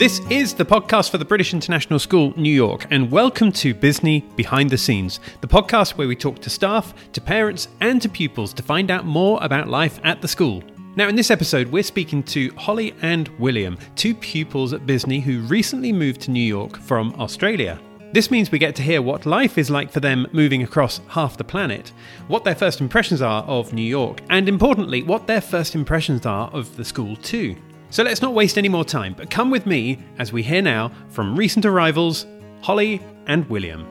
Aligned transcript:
This 0.00 0.22
is 0.30 0.54
the 0.54 0.64
podcast 0.64 1.10
for 1.10 1.18
the 1.18 1.26
British 1.26 1.52
International 1.52 1.98
School, 1.98 2.32
New 2.34 2.54
York, 2.54 2.86
and 2.88 3.10
welcome 3.10 3.52
to 3.52 3.74
BISNY 3.74 4.24
Behind 4.34 4.70
the 4.70 4.78
Scenes, 4.78 5.20
the 5.42 5.46
podcast 5.46 5.98
where 5.98 6.08
we 6.08 6.16
talk 6.16 6.38
to 6.38 6.48
staff, 6.48 6.94
to 7.12 7.20
parents, 7.20 7.68
and 7.82 8.00
to 8.00 8.08
pupils 8.08 8.54
to 8.54 8.62
find 8.62 8.90
out 8.90 9.04
more 9.04 9.38
about 9.42 9.68
life 9.68 10.00
at 10.02 10.22
the 10.22 10.26
school. 10.26 10.62
Now, 10.96 11.08
in 11.08 11.16
this 11.16 11.30
episode, 11.30 11.68
we're 11.68 11.82
speaking 11.82 12.22
to 12.22 12.50
Holly 12.54 12.94
and 13.02 13.28
William, 13.38 13.76
two 13.94 14.14
pupils 14.14 14.72
at 14.72 14.86
BISNY 14.86 15.20
who 15.20 15.40
recently 15.40 15.92
moved 15.92 16.22
to 16.22 16.30
New 16.30 16.40
York 16.40 16.78
from 16.78 17.14
Australia. 17.18 17.78
This 18.14 18.30
means 18.30 18.50
we 18.50 18.58
get 18.58 18.74
to 18.76 18.82
hear 18.82 19.02
what 19.02 19.26
life 19.26 19.58
is 19.58 19.68
like 19.68 19.90
for 19.90 20.00
them 20.00 20.26
moving 20.32 20.62
across 20.62 21.02
half 21.08 21.36
the 21.36 21.44
planet, 21.44 21.92
what 22.26 22.44
their 22.44 22.54
first 22.54 22.80
impressions 22.80 23.20
are 23.20 23.42
of 23.42 23.74
New 23.74 23.82
York, 23.82 24.22
and 24.30 24.48
importantly, 24.48 25.02
what 25.02 25.26
their 25.26 25.42
first 25.42 25.74
impressions 25.74 26.24
are 26.24 26.48
of 26.52 26.74
the 26.78 26.86
school 26.86 27.16
too. 27.16 27.54
So 27.90 28.04
let's 28.04 28.22
not 28.22 28.34
waste 28.34 28.56
any 28.56 28.68
more 28.68 28.84
time, 28.84 29.14
but 29.14 29.30
come 29.30 29.50
with 29.50 29.66
me 29.66 29.98
as 30.16 30.32
we 30.32 30.44
hear 30.44 30.62
now 30.62 30.92
from 31.08 31.34
recent 31.36 31.66
arrivals, 31.66 32.24
Holly 32.62 33.02
and 33.26 33.48
William. 33.50 33.84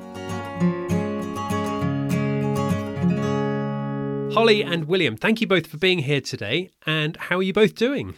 Holly 4.31 4.63
and 4.63 4.85
William, 4.85 5.17
thank 5.17 5.41
you 5.41 5.47
both 5.47 5.67
for 5.67 5.77
being 5.77 5.99
here 5.99 6.21
today. 6.21 6.69
And 6.85 7.17
how 7.17 7.39
are 7.39 7.43
you 7.43 7.51
both 7.51 7.75
doing? 7.75 8.13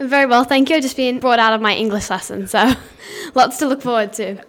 Very 0.00 0.24
well, 0.24 0.44
thank 0.44 0.70
you. 0.70 0.76
I've 0.76 0.82
just 0.82 0.96
been 0.96 1.20
brought 1.20 1.38
out 1.38 1.52
of 1.52 1.60
my 1.60 1.74
English 1.74 2.08
lesson, 2.08 2.46
so 2.46 2.72
lots 3.34 3.58
to 3.58 3.66
look 3.66 3.82
forward 3.82 4.14
to. 4.14 4.42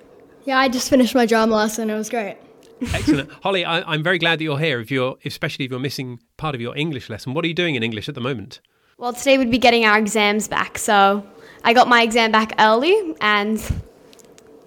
Yeah, 0.46 0.58
I 0.58 0.70
just 0.70 0.90
finished 0.90 1.14
my 1.14 1.26
drama 1.26 1.54
lesson. 1.54 1.90
It 1.90 1.96
was 1.96 2.10
great. 2.10 2.38
Excellent, 2.94 3.30
Holly. 3.44 3.66
I, 3.66 3.94
am 3.94 4.04
very 4.04 4.20
glad 4.20 4.40
that 4.40 4.44
you're 4.46 4.60
here. 4.60 4.80
If 4.80 4.90
you're, 4.90 5.18
especially 5.26 5.66
if 5.66 5.72
you're 5.72 5.82
missing 5.82 6.22
part 6.38 6.56
of 6.56 6.62
your 6.62 6.78
English 6.78 7.10
lesson, 7.10 7.34
what 7.34 7.44
are 7.44 7.50
you 7.50 7.54
doing 7.54 7.76
in 7.76 7.84
English 7.84 8.08
at 8.08 8.16
the 8.16 8.22
moment? 8.22 8.62
Well, 9.00 9.14
today 9.14 9.38
we'd 9.38 9.52
be 9.52 9.60
getting 9.60 9.86
our 9.86 10.00
exams 10.00 10.48
back, 10.48 10.80
so 10.80 11.24
I 11.64 11.74
got 11.74 11.88
my 11.88 12.02
exam 12.02 12.32
back 12.32 12.54
early, 12.58 13.16
and 13.22 13.64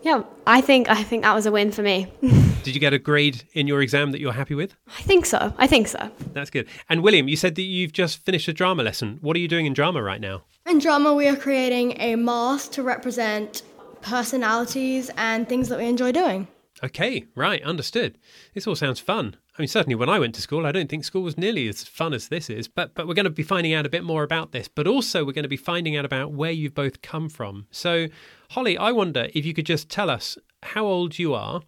yeah, 0.02 0.22
I 0.46 0.60
think 0.60 0.88
I 0.88 1.02
think 1.02 1.24
that 1.24 1.34
was 1.34 1.46
a 1.46 1.50
win 1.50 1.72
for 1.72 1.82
me. 1.82 2.06
Did 2.62 2.76
you 2.76 2.80
get 2.80 2.92
a 2.92 2.98
grade 3.00 3.42
in 3.54 3.66
your 3.66 3.82
exam 3.82 4.12
that 4.12 4.20
you're 4.20 4.32
happy 4.32 4.54
with? 4.54 4.76
I 4.86 5.02
think 5.02 5.26
so. 5.26 5.52
I 5.58 5.66
think 5.66 5.88
so. 5.88 6.12
That's 6.32 6.48
good. 6.48 6.68
And 6.88 7.02
William, 7.02 7.26
you 7.26 7.34
said 7.36 7.56
that 7.56 7.62
you've 7.62 7.92
just 7.92 8.24
finished 8.24 8.46
a 8.46 8.52
drama 8.52 8.84
lesson. 8.84 9.18
What 9.20 9.34
are 9.34 9.40
you 9.40 9.48
doing 9.48 9.66
in 9.66 9.72
drama 9.72 10.00
right 10.00 10.20
now? 10.20 10.44
In 10.64 10.78
drama, 10.78 11.12
we 11.12 11.26
are 11.26 11.34
creating 11.34 12.00
a 12.00 12.14
mask 12.14 12.70
to 12.72 12.84
represent 12.84 13.62
personalities 14.00 15.10
and 15.16 15.48
things 15.48 15.68
that 15.70 15.78
we 15.80 15.88
enjoy 15.88 16.12
doing. 16.12 16.46
Okay, 16.82 17.26
right, 17.34 17.62
understood. 17.62 18.16
This 18.54 18.66
all 18.66 18.74
sounds 18.74 19.00
fun. 19.00 19.36
I 19.58 19.62
mean, 19.62 19.68
certainly 19.68 19.94
when 19.94 20.08
I 20.08 20.18
went 20.18 20.34
to 20.36 20.40
school, 20.40 20.64
I 20.64 20.72
don't 20.72 20.88
think 20.88 21.04
school 21.04 21.22
was 21.22 21.36
nearly 21.36 21.68
as 21.68 21.84
fun 21.84 22.14
as 22.14 22.28
this 22.28 22.48
is. 22.48 22.68
But 22.68 22.94
but 22.94 23.06
we're 23.06 23.14
going 23.14 23.24
to 23.24 23.30
be 23.30 23.42
finding 23.42 23.74
out 23.74 23.84
a 23.84 23.90
bit 23.90 24.02
more 24.02 24.22
about 24.22 24.52
this. 24.52 24.68
But 24.68 24.86
also, 24.86 25.24
we're 25.24 25.32
going 25.32 25.42
to 25.42 25.48
be 25.48 25.58
finding 25.58 25.96
out 25.96 26.06
about 26.06 26.32
where 26.32 26.50
you've 26.50 26.74
both 26.74 27.02
come 27.02 27.28
from. 27.28 27.66
So, 27.70 28.06
Holly, 28.50 28.78
I 28.78 28.92
wonder 28.92 29.28
if 29.34 29.44
you 29.44 29.52
could 29.52 29.66
just 29.66 29.90
tell 29.90 30.08
us 30.08 30.38
how 30.62 30.86
old 30.86 31.18
you 31.18 31.34
are, 31.34 31.60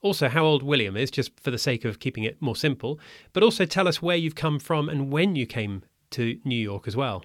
also 0.00 0.28
how 0.28 0.44
old 0.44 0.62
William 0.62 0.96
is, 0.96 1.10
just 1.10 1.38
for 1.40 1.50
the 1.50 1.58
sake 1.58 1.84
of 1.84 1.98
keeping 1.98 2.24
it 2.24 2.40
more 2.40 2.56
simple. 2.56 2.98
But 3.34 3.42
also 3.42 3.66
tell 3.66 3.86
us 3.86 4.00
where 4.00 4.16
you've 4.16 4.34
come 4.34 4.58
from 4.58 4.88
and 4.88 5.12
when 5.12 5.36
you 5.36 5.44
came 5.44 5.82
to 6.12 6.38
New 6.44 6.56
York 6.56 6.88
as 6.88 6.96
well. 6.96 7.24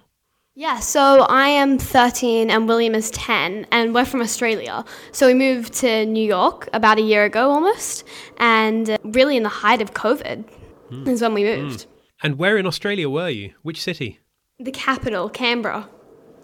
Yeah, 0.56 0.78
so 0.78 1.26
I 1.28 1.48
am 1.48 1.78
13 1.78 2.48
and 2.48 2.68
William 2.68 2.94
is 2.94 3.10
10, 3.10 3.66
and 3.72 3.92
we're 3.92 4.04
from 4.04 4.20
Australia. 4.20 4.84
So 5.10 5.26
we 5.26 5.34
moved 5.34 5.74
to 5.74 6.06
New 6.06 6.24
York 6.24 6.68
about 6.72 6.96
a 6.96 7.02
year 7.02 7.24
ago 7.24 7.50
almost, 7.50 8.04
and 8.36 8.88
uh, 8.88 8.98
really 9.02 9.36
in 9.36 9.42
the 9.42 9.48
height 9.48 9.82
of 9.82 9.94
COVID 9.94 10.44
mm. 10.92 11.08
is 11.08 11.22
when 11.22 11.34
we 11.34 11.42
moved. 11.42 11.80
Mm. 11.80 11.86
And 12.22 12.38
where 12.38 12.56
in 12.56 12.66
Australia 12.66 13.10
were 13.10 13.30
you? 13.30 13.54
Which 13.62 13.82
city? 13.82 14.20
The 14.60 14.70
capital, 14.70 15.28
Canberra. 15.28 15.88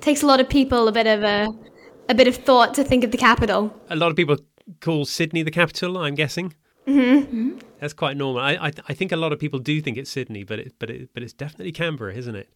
Takes 0.00 0.24
a 0.24 0.26
lot 0.26 0.40
of 0.40 0.48
people 0.48 0.88
a 0.88 0.92
bit 0.92 1.06
of 1.06 1.22
a 1.22 1.46
a 2.08 2.14
bit 2.14 2.26
of 2.26 2.34
thought 2.34 2.74
to 2.74 2.82
think 2.82 3.04
of 3.04 3.12
the 3.12 3.16
capital. 3.16 3.72
A 3.90 3.96
lot 3.96 4.10
of 4.10 4.16
people 4.16 4.38
call 4.80 5.04
Sydney 5.04 5.44
the 5.44 5.52
capital, 5.52 5.96
I'm 5.96 6.16
guessing. 6.16 6.54
Mm-hmm. 6.84 7.00
mm-hmm. 7.00 7.58
That's 7.78 7.92
quite 7.92 8.16
normal. 8.16 8.42
I, 8.42 8.54
I, 8.54 8.72
I 8.88 8.92
think 8.92 9.12
a 9.12 9.16
lot 9.16 9.32
of 9.32 9.38
people 9.38 9.60
do 9.60 9.80
think 9.80 9.96
it's 9.96 10.10
Sydney, 10.10 10.42
but 10.42 10.58
it, 10.58 10.74
but 10.80 10.90
it, 10.90 11.10
but 11.14 11.22
it's 11.22 11.32
definitely 11.32 11.72
Canberra, 11.72 12.14
isn't 12.14 12.34
it? 12.34 12.50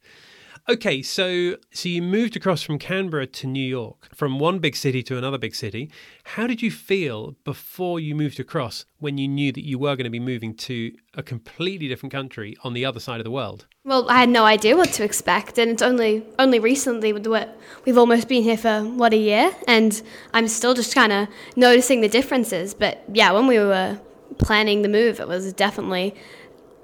Okay, 0.66 1.02
so 1.02 1.56
so 1.72 1.90
you 1.90 2.00
moved 2.00 2.36
across 2.36 2.62
from 2.62 2.78
Canberra 2.78 3.26
to 3.26 3.46
New 3.46 3.62
York, 3.62 4.08
from 4.14 4.38
one 4.38 4.60
big 4.60 4.74
city 4.74 5.02
to 5.02 5.18
another 5.18 5.36
big 5.36 5.54
city. 5.54 5.90
How 6.24 6.46
did 6.46 6.62
you 6.62 6.70
feel 6.70 7.36
before 7.44 8.00
you 8.00 8.14
moved 8.14 8.40
across 8.40 8.86
when 8.98 9.18
you 9.18 9.28
knew 9.28 9.52
that 9.52 9.66
you 9.66 9.78
were 9.78 9.94
going 9.94 10.04
to 10.04 10.10
be 10.10 10.18
moving 10.18 10.54
to 10.54 10.92
a 11.12 11.22
completely 11.22 11.86
different 11.86 12.14
country 12.14 12.56
on 12.64 12.72
the 12.72 12.82
other 12.82 12.98
side 12.98 13.20
of 13.20 13.24
the 13.24 13.30
world? 13.30 13.66
Well, 13.84 14.08
I 14.08 14.18
had 14.20 14.30
no 14.30 14.46
idea 14.46 14.74
what 14.74 14.88
to 14.94 15.04
expect, 15.04 15.58
and 15.58 15.70
it's 15.70 15.82
only 15.82 16.24
only 16.38 16.60
recently 16.60 17.12
we've 17.12 17.98
almost 17.98 18.26
been 18.26 18.42
here 18.42 18.56
for 18.56 18.84
what 18.84 19.12
a 19.12 19.18
year, 19.18 19.54
and 19.68 20.00
I'm 20.32 20.48
still 20.48 20.72
just 20.72 20.94
kind 20.94 21.12
of 21.12 21.28
noticing 21.56 22.00
the 22.00 22.08
differences. 22.08 22.72
But 22.72 23.04
yeah, 23.12 23.32
when 23.32 23.46
we 23.46 23.58
were 23.58 24.00
planning 24.38 24.80
the 24.80 24.88
move, 24.88 25.20
it 25.20 25.28
was 25.28 25.52
definitely 25.52 26.14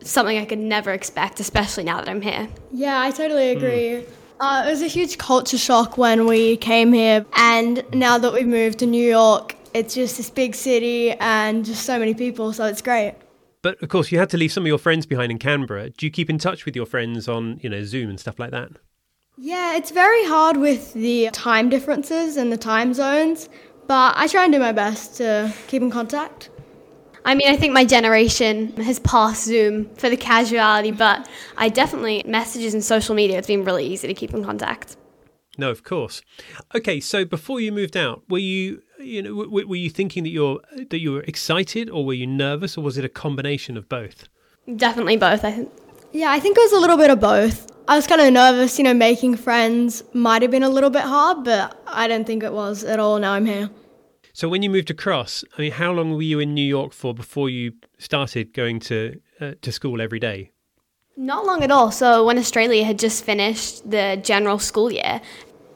something 0.02 0.38
I 0.38 0.44
could 0.44 0.58
never 0.58 0.92
expect, 0.92 1.40
especially 1.40 1.84
now 1.84 1.98
that 1.98 2.08
I'm 2.08 2.22
here. 2.22 2.48
Yeah, 2.72 3.00
I 3.00 3.10
totally 3.10 3.50
agree. 3.50 4.04
Mm. 4.04 4.06
Uh, 4.40 4.64
it 4.66 4.70
was 4.70 4.80
a 4.80 4.86
huge 4.86 5.18
culture 5.18 5.58
shock 5.58 5.98
when 5.98 6.26
we 6.26 6.56
came 6.56 6.92
here, 6.92 7.26
and 7.36 7.84
now 7.92 8.16
that 8.16 8.32
we've 8.32 8.46
moved 8.46 8.78
to 8.78 8.86
New 8.86 9.06
York, 9.06 9.54
it's 9.74 9.94
just 9.94 10.16
this 10.16 10.30
big 10.30 10.54
city 10.54 11.12
and 11.12 11.64
just 11.64 11.84
so 11.84 11.98
many 11.98 12.14
people, 12.14 12.52
so 12.52 12.64
it's 12.64 12.80
great. 12.80 13.14
But 13.62 13.82
of 13.82 13.90
course, 13.90 14.10
you 14.10 14.18
had 14.18 14.30
to 14.30 14.38
leave 14.38 14.52
some 14.52 14.62
of 14.62 14.68
your 14.68 14.78
friends 14.78 15.04
behind 15.04 15.30
in 15.30 15.38
Canberra. 15.38 15.90
Do 15.90 16.06
you 16.06 16.10
keep 16.10 16.30
in 16.30 16.38
touch 16.38 16.64
with 16.64 16.74
your 16.74 16.86
friends 16.86 17.28
on, 17.28 17.60
you 17.62 17.68
know, 17.68 17.84
Zoom 17.84 18.08
and 18.08 18.18
stuff 18.18 18.38
like 18.38 18.50
that? 18.52 18.70
Yeah, 19.36 19.76
it's 19.76 19.90
very 19.90 20.24
hard 20.24 20.56
with 20.56 20.94
the 20.94 21.28
time 21.32 21.68
differences 21.68 22.36
and 22.36 22.50
the 22.50 22.56
time 22.56 22.94
zones, 22.94 23.48
but 23.86 24.14
I 24.16 24.26
try 24.26 24.44
and 24.44 24.52
do 24.52 24.58
my 24.58 24.72
best 24.72 25.16
to 25.16 25.52
keep 25.66 25.82
in 25.82 25.90
contact. 25.90 26.48
I 27.24 27.34
mean, 27.34 27.48
I 27.48 27.56
think 27.56 27.72
my 27.72 27.84
generation 27.84 28.72
has 28.76 28.98
passed 29.00 29.44
Zoom 29.44 29.88
for 29.94 30.08
the 30.08 30.16
casuality, 30.16 30.90
but 30.90 31.28
I 31.56 31.68
definitely, 31.68 32.22
messages 32.26 32.74
and 32.74 32.82
social 32.82 33.14
media, 33.14 33.38
it's 33.38 33.46
been 33.46 33.64
really 33.64 33.86
easy 33.86 34.08
to 34.08 34.14
keep 34.14 34.32
in 34.32 34.44
contact. 34.44 34.96
No, 35.58 35.70
of 35.70 35.84
course. 35.84 36.22
Okay, 36.74 37.00
so 37.00 37.24
before 37.24 37.60
you 37.60 37.72
moved 37.72 37.96
out, 37.96 38.22
were 38.28 38.38
you, 38.38 38.82
you 38.98 39.22
know, 39.22 39.44
w- 39.44 39.68
were 39.68 39.76
you 39.76 39.90
thinking 39.90 40.22
that 40.22 40.30
you're 40.30 40.60
that 40.88 41.00
you 41.00 41.12
were 41.12 41.22
excited, 41.22 41.90
or 41.90 42.04
were 42.04 42.14
you 42.14 42.26
nervous, 42.26 42.78
or 42.78 42.82
was 42.82 42.96
it 42.96 43.04
a 43.04 43.10
combination 43.10 43.76
of 43.76 43.88
both? 43.88 44.28
Definitely 44.76 45.18
both. 45.18 45.44
I 45.44 45.52
think. 45.52 45.70
Yeah, 46.12 46.30
I 46.30 46.40
think 46.40 46.56
it 46.56 46.60
was 46.62 46.72
a 46.72 46.78
little 46.78 46.96
bit 46.96 47.10
of 47.10 47.20
both. 47.20 47.66
I 47.88 47.96
was 47.96 48.06
kind 48.06 48.20
of 48.20 48.32
nervous, 48.32 48.78
you 48.78 48.84
know, 48.84 48.94
making 48.94 49.36
friends 49.36 50.02
might 50.14 50.42
have 50.42 50.50
been 50.50 50.62
a 50.62 50.68
little 50.68 50.90
bit 50.90 51.02
hard, 51.02 51.44
but 51.44 51.76
I 51.86 52.08
don't 52.08 52.26
think 52.26 52.42
it 52.42 52.52
was 52.52 52.84
at 52.84 52.98
all. 52.98 53.18
Now 53.18 53.32
I'm 53.32 53.46
here. 53.46 53.68
So 54.40 54.48
when 54.48 54.62
you 54.62 54.70
moved 54.70 54.90
across, 54.90 55.44
I 55.58 55.60
mean, 55.60 55.72
how 55.72 55.92
long 55.92 56.14
were 56.14 56.22
you 56.22 56.38
in 56.38 56.54
New 56.54 56.64
York 56.64 56.94
for 56.94 57.12
before 57.12 57.50
you 57.50 57.74
started 57.98 58.54
going 58.54 58.80
to 58.80 59.20
uh, 59.38 59.52
to 59.60 59.70
school 59.70 60.00
every 60.00 60.18
day? 60.18 60.50
Not 61.14 61.44
long 61.44 61.62
at 61.62 61.70
all. 61.70 61.90
So 61.90 62.24
when 62.24 62.38
Australia 62.38 62.82
had 62.82 62.98
just 62.98 63.22
finished 63.22 63.90
the 63.90 64.18
general 64.24 64.58
school 64.58 64.90
year, 64.90 65.20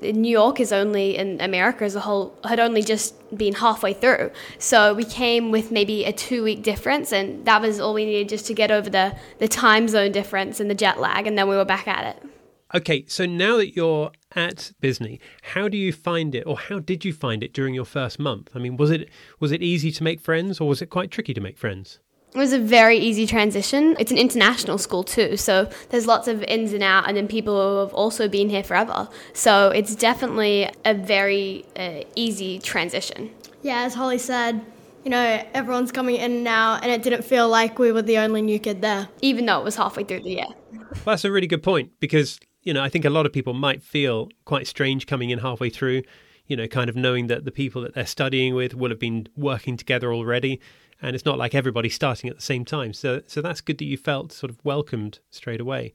New 0.01 0.31
York 0.31 0.61
is 0.61 0.73
only 0.73 1.15
in 1.15 1.43
America 1.43 1.85
as 1.85 1.95
a 1.95 2.01
whole 2.01 2.35
had 2.45 2.59
only 2.59 2.83
just 2.83 3.13
been 3.37 3.53
halfway 3.53 3.93
through. 3.93 4.31
So 4.59 4.95
we 4.95 5.05
came 5.05 5.51
with 5.51 5.71
maybe 5.71 6.07
a 6.07 6.13
two 6.15 6.43
week 6.43 6.63
difference, 6.63 7.13
and 7.13 7.45
that 7.45 7.61
was 7.61 7.79
all 7.79 7.93
we 7.93 8.07
needed 8.07 8.31
just 8.31 8.47
to 8.47 8.55
get 8.55 8.71
over 8.71 8.89
the 8.89 9.15
the 9.41 9.49
time 9.65 9.89
zone 9.89 10.11
difference 10.11 10.59
and 10.59 10.71
the 10.71 10.75
jet 10.75 10.99
lag, 10.99 11.27
and 11.27 11.37
then 11.37 11.51
we 11.51 11.57
were 11.57 11.67
back 11.67 11.87
at 11.87 12.17
it. 12.17 12.31
Okay, 12.75 13.05
so 13.09 13.27
now 13.27 13.59
that 13.59 13.77
you're 13.77 14.11
at 14.35 14.73
BISNY, 14.81 15.21
how 15.43 15.69
do 15.69 15.77
you 15.77 15.93
find 15.93 16.35
it, 16.35 16.45
or 16.47 16.59
how 16.59 16.79
did 16.79 17.05
you 17.05 17.13
find 17.13 17.43
it 17.43 17.53
during 17.53 17.75
your 17.75 17.85
first 17.85 18.19
month? 18.19 18.51
I 18.55 18.59
mean, 18.59 18.77
was 18.77 18.91
it 18.91 19.09
was 19.41 19.53
it 19.53 19.63
easy 19.63 19.91
to 19.93 20.05
make 20.05 20.21
friends, 20.21 20.61
or 20.61 20.69
was 20.69 20.83
it 20.83 20.87
quite 20.87 21.11
tricky 21.11 21.35
to 21.35 21.41
make 21.41 21.59
friends? 21.59 21.99
It 22.35 22.39
was 22.39 22.53
a 22.53 22.59
very 22.59 22.99
easy 22.99 23.29
transition. 23.29 23.95
It's 24.01 24.11
an 24.11 24.19
international 24.19 24.77
school 24.79 25.05
too, 25.05 25.37
so 25.37 25.71
there's 25.91 26.07
lots 26.07 26.27
of 26.27 26.43
ins 26.45 26.73
and 26.73 26.83
out, 26.83 27.07
and 27.07 27.17
then 27.17 27.29
people 27.29 27.55
who 27.55 27.79
have 27.79 27.95
also 27.95 28.29
been 28.29 28.49
here 28.49 28.65
forever. 28.65 29.09
So 29.35 29.69
it's 29.69 29.95
definitely 29.95 30.69
a 30.85 30.95
very 30.95 31.65
uh, 31.77 32.01
easy 32.17 32.59
transition. 32.59 33.31
Yeah, 33.63 33.85
as 33.85 33.95
Holly 33.95 34.19
said, 34.19 34.61
you 35.05 35.11
know, 35.11 35.43
everyone's 35.55 35.93
coming 35.93 36.17
in 36.17 36.33
and 36.33 36.49
out, 36.49 36.83
and 36.83 36.91
it 36.91 37.03
didn't 37.03 37.23
feel 37.23 37.49
like 37.49 37.79
we 37.79 37.93
were 37.93 38.03
the 38.03 38.19
only 38.19 38.43
new 38.43 38.59
kid 38.59 38.83
there. 38.83 39.09
Even 39.23 39.47
though 39.47 39.61
it 39.61 39.65
was 39.65 39.77
halfway 39.77 40.03
through 40.03 40.23
the 40.23 40.31
year. 40.31 40.47
Well, 40.73 40.99
that's 41.07 41.25
a 41.25 41.31
really 41.31 41.47
good 41.47 41.63
point 41.63 41.93
because 42.01 42.41
you 42.65 42.73
know, 42.73 42.83
I 42.83 42.89
think 42.89 43.05
a 43.05 43.11
lot 43.11 43.27
of 43.27 43.33
people 43.33 43.53
might 43.53 43.83
feel 43.83 44.29
quite 44.45 44.67
strange 44.67 45.07
coming 45.07 45.31
in 45.31 45.39
halfway 45.39 45.71
through, 45.71 46.03
you 46.47 46.57
know, 46.57 46.67
kind 46.67 46.91
of 46.91 46.97
knowing 46.97 47.29
that 47.29 47.45
the 47.45 47.53
people 47.53 47.83
that 47.83 47.95
they're 47.95 48.07
studying 48.07 48.55
with 48.55 48.75
will 48.75 48.91
have 48.91 48.99
been 48.99 49.29
working 49.37 49.77
together 49.77 50.13
already. 50.13 50.61
And 51.03 51.15
it's 51.15 51.27
not 51.27 51.39
like 51.39 51.55
everybody's 51.55 51.95
starting 51.95 52.31
at 52.31 52.37
the 52.37 52.43
same 52.43 52.65
time. 52.65 52.95
So, 52.95 53.23
so 53.27 53.43
that's 53.43 53.61
good 53.61 53.79
that 53.79 53.85
you 53.85 53.99
felt 53.99 54.33
sort 54.33 54.51
of 54.51 54.65
welcomed 54.65 55.19
straight 55.31 55.61
away. 55.61 55.93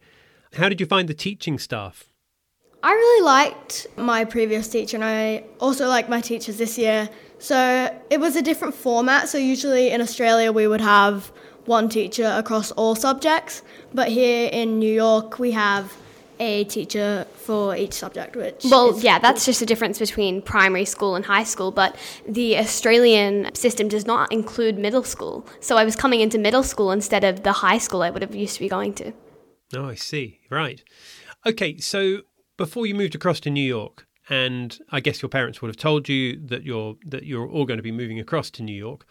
How 0.53 0.69
did 0.69 0.79
you 0.79 0.85
find 0.85 1.09
the 1.09 1.13
teaching 1.13 1.57
staff? 1.57 2.05
I 2.81 2.91
really 2.91 3.25
liked 3.25 3.87
my 3.97 4.23
previous 4.23 4.69
teacher, 4.69 4.95
and 4.95 5.03
I 5.03 5.43
also 5.59 5.87
like 5.87 6.07
my 6.07 6.21
teachers 6.21 6.57
this 6.57 6.77
year. 6.77 7.09
So 7.37 7.93
it 8.09 8.19
was 8.19 8.35
a 8.35 8.41
different 8.41 8.73
format. 8.73 9.27
So 9.27 9.37
usually 9.37 9.89
in 9.89 10.01
Australia, 10.01 10.51
we 10.51 10.65
would 10.67 10.81
have 10.81 11.31
one 11.65 11.89
teacher 11.89 12.25
across 12.25 12.71
all 12.71 12.95
subjects, 12.95 13.63
but 13.93 14.07
here 14.07 14.49
in 14.51 14.79
New 14.79 14.93
York, 14.93 15.39
we 15.39 15.51
have 15.51 15.95
a 16.39 16.63
teacher 16.65 17.25
for 17.33 17.75
each 17.75 17.93
subject, 17.93 18.35
which 18.35 18.65
Well, 18.69 18.95
is 18.95 19.03
yeah, 19.03 19.19
that's 19.19 19.45
just 19.45 19.61
a 19.61 19.65
difference 19.65 19.99
between 19.99 20.41
primary 20.41 20.85
school 20.85 21.15
and 21.15 21.25
high 21.25 21.43
school, 21.43 21.71
but 21.71 21.95
the 22.27 22.57
Australian 22.57 23.53
system 23.53 23.87
does 23.87 24.05
not 24.05 24.31
include 24.31 24.77
middle 24.77 25.03
school. 25.03 25.45
So 25.59 25.77
I 25.77 25.83
was 25.83 25.95
coming 25.95 26.21
into 26.21 26.37
middle 26.37 26.63
school 26.63 26.91
instead 26.91 27.23
of 27.23 27.43
the 27.43 27.51
high 27.51 27.77
school 27.77 28.01
I 28.01 28.09
would 28.09 28.21
have 28.21 28.35
used 28.35 28.55
to 28.55 28.61
be 28.61 28.69
going 28.69 28.93
to. 28.95 29.11
Oh, 29.75 29.85
I 29.85 29.95
see. 29.95 30.39
Right. 30.49 30.83
Okay, 31.45 31.77
so 31.77 32.21
before 32.57 32.85
you 32.85 32.95
moved 32.95 33.15
across 33.15 33.39
to 33.41 33.49
New 33.49 33.61
York, 33.61 34.07
and 34.29 34.77
I 34.91 34.99
guess 34.99 35.21
your 35.21 35.29
parents 35.29 35.61
would 35.61 35.69
have 35.69 35.77
told 35.77 36.07
you 36.07 36.39
that 36.47 36.63
you're 36.63 36.95
that 37.05 37.23
you're 37.23 37.47
all 37.47 37.65
going 37.65 37.77
to 37.77 37.83
be 37.83 37.91
moving 37.91 38.19
across 38.19 38.51
to 38.51 38.63
New 38.63 38.75
York. 38.75 39.05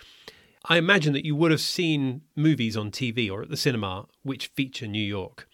I 0.64 0.76
imagine 0.76 1.12
that 1.14 1.24
you 1.24 1.34
would 1.34 1.50
have 1.50 1.60
seen 1.60 2.22
movies 2.36 2.76
on 2.76 2.90
TV 2.90 3.30
or 3.30 3.42
at 3.42 3.48
the 3.48 3.56
cinema 3.56 4.06
which 4.22 4.48
feature 4.48 4.86
New 4.86 5.02
York. 5.02 5.47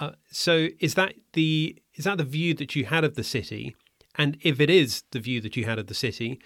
Uh, 0.00 0.12
so 0.30 0.68
is 0.80 0.94
that 0.94 1.14
the 1.34 1.76
is 1.94 2.04
that 2.04 2.16
the 2.16 2.24
view 2.24 2.54
that 2.54 2.74
you 2.74 2.86
had 2.86 3.04
of 3.04 3.14
the 3.14 3.22
city? 3.22 3.76
And 4.16 4.38
if 4.40 4.58
it 4.58 4.70
is 4.70 5.04
the 5.12 5.20
view 5.20 5.40
that 5.42 5.56
you 5.56 5.66
had 5.66 5.78
of 5.78 5.86
the 5.86 5.94
city, 5.94 6.40